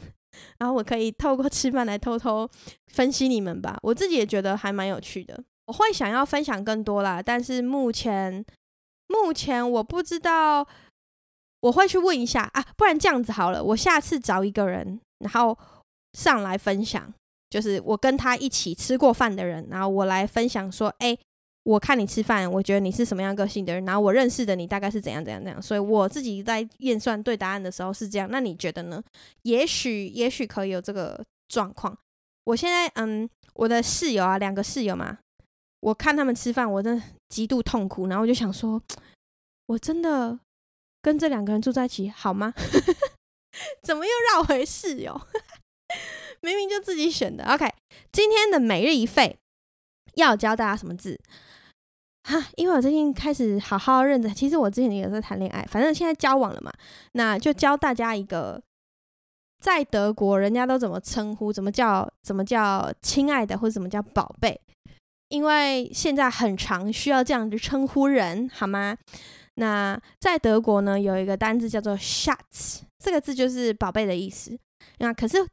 [0.60, 2.48] 然后我可以透过吃饭来偷偷
[2.94, 3.78] 分析你们吧。
[3.82, 5.44] 我自己也觉得还蛮有趣的。
[5.66, 8.46] 我会想要分享更多啦，但是目前
[9.08, 10.68] 目前我不知道，
[11.62, 15.58] 我会去问一下啊，不然这样子好了，我下次找一个人，然后
[16.14, 17.14] 上来分享。
[17.50, 21.18] 就是我跟他一起吃过饭的人，然后我来分享说，哎，
[21.64, 28.28] 我看你吃饭，我觉得你是什么样个性的人，然后我认识的你大概是怎样怎样怎样，所以我自己在验算对答案的时候是这样。
[28.32, 29.04] 那你觉得呢？
[29.43, 31.97] 也许也许可以有这个状况。
[32.45, 35.18] 我现在嗯，我的室友啊，两个室友嘛，
[35.82, 38.82] 我看他们吃饭，我真的极度痛苦，然后我就想说，
[39.68, 40.39] 我真的
[41.02, 42.54] 跟这两个人住在一起好吗？
[43.84, 45.20] 怎么又绕回室友？
[46.42, 47.68] 明明就自己选的，OK。
[48.12, 49.38] 今天的每日一废
[50.16, 51.20] 要教大家什么字？
[52.24, 54.34] 哈，因为我最近开始好好认真。
[54.34, 56.72] 其实我之前也在谈恋爱，反正现在交往了嘛，
[57.14, 58.62] 那就教大家一个，
[59.62, 64.60] 在德国人家都怎么称呼，怎么叫，怎么叫亲爱的，或者怎么叫宝贝？
[65.30, 68.98] 因为现在很常需要这样子称呼人，好吗？
[69.56, 74.58] 那在德国呢，有一个单字叫做 Schatz，这个字就是宝贝的意思。
[75.00, 75.46] 那可是。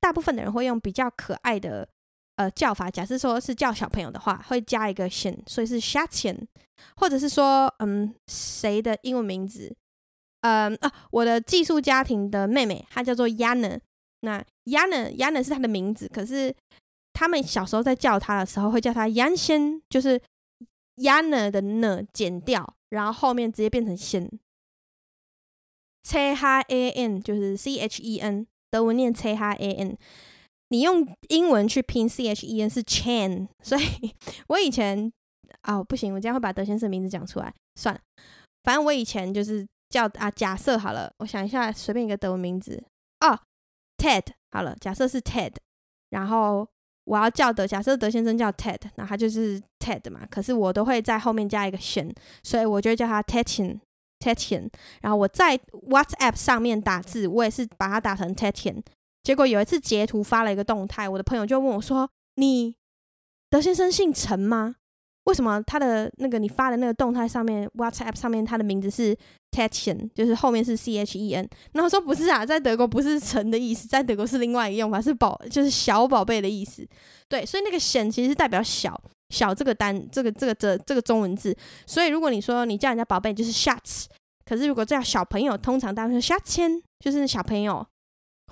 [0.00, 1.88] 大部分的人会用比较可爱的
[2.36, 6.46] 呃叫法，假设说是叫小朋友的话，会加一个 chen，所以是 Schätzchen，
[6.96, 9.74] 或者是说嗯谁的英文名字，
[10.42, 13.80] 嗯啊我的寄宿家庭的妹妹，她叫做 Yana，
[14.20, 16.54] 那 Yana Yana 是她的名字，可是
[17.12, 20.20] 他们小时候在叫她的时候会叫她 Yanchen，就是
[20.96, 24.38] Yana 的呢剪掉，然后后面直接变成 chen，C
[26.34, 28.46] H A N 就是 C H E N。
[28.70, 29.96] 德文念 C H A N，
[30.68, 34.14] 你用英文去拼 C H E N 是 Chan， 所以
[34.48, 35.12] 我以前
[35.62, 38.00] 哦，不行，我这样会把德先生名字讲出来，算了，
[38.64, 42.82] 反正我以前就是叫啊，假设好了，我想一下，随便一个德文名字。
[43.20, 43.38] 哦
[43.96, 45.54] ，Ted，好了，假设是 Ted，
[46.10, 46.66] 然后
[47.04, 52.12] 我要叫德，假设德先生叫 Ted，那他就是 Ted 嘛，可是我都会在后面加一个 shen，
[52.42, 53.80] 所以我就叫他 t e t c h e n
[54.20, 54.68] Tetian，Tetian，
[55.02, 55.58] 然后我在
[55.90, 58.82] WhatsApp 上面打字，我也是把它打成 Tetian，
[59.22, 62.74] 结果有一次截图发了一个动态，我的朋友就问我说：“你
[63.50, 64.76] 德先生姓陈吗？”
[65.26, 69.16] 为什么他的那个你发的那个动态上面，WhatsApp 上面他的名字是
[69.50, 71.48] Tätchen，就是后面是 C H E N。
[71.72, 76.86] 然后说不是啊，在德国不是“陈”的意思，在德国是另外一个用法，是宝，就是小宝贝的意思。
[77.28, 81.56] 对，所以那个“显”其实是代表小小这个单，这个这个这这个中文字。
[81.86, 84.06] 所以如果你说你叫人家宝贝，就是 Schatz。
[84.44, 87.86] 可是如果叫小朋友，通常大家说 Schätzchen，就是小朋友，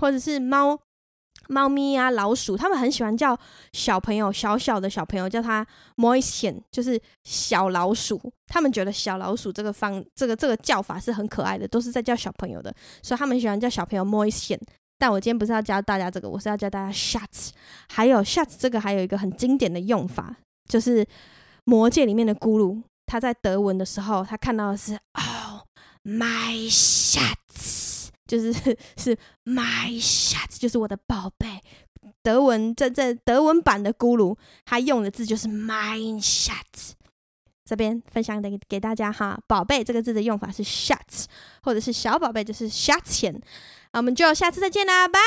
[0.01, 0.79] 或者是猫。
[1.49, 3.39] 猫咪啊，老鼠，他们很喜欢叫
[3.75, 8.19] 小朋友，小小的小朋友叫它 moishen 就是小老鼠。
[8.47, 14.59] 他们觉得小老鼠这个方，这个这个叫法是很可爱的，都是在叫小朋友的，所以他们喜欢叫小朋友 moishen。
[14.97, 17.51] 但我今天不是要教大家这个，我是要教大家 Schatz。
[17.91, 20.35] 还有 Schatz 这个还有一个很经典的用法，
[20.69, 21.07] 就是
[21.65, 25.63] 魔戒里面的咕噜，他在德文的时候，他看到的是 Oh
[26.05, 28.11] my shots”，。
[28.27, 28.53] 就是
[28.97, 31.61] 是 my shots”，就是我的宝贝。
[32.23, 36.93] 德文这这德文版的咕噜，它用的字就是 mein Schatz。
[37.67, 41.25] 这边分享给给大家哈，宝贝这个字的用法是 “shots”，
[41.63, 43.41] 或者是小宝贝就是 Schatzchen。
[43.93, 45.19] 那我们就下次再见啦，拜。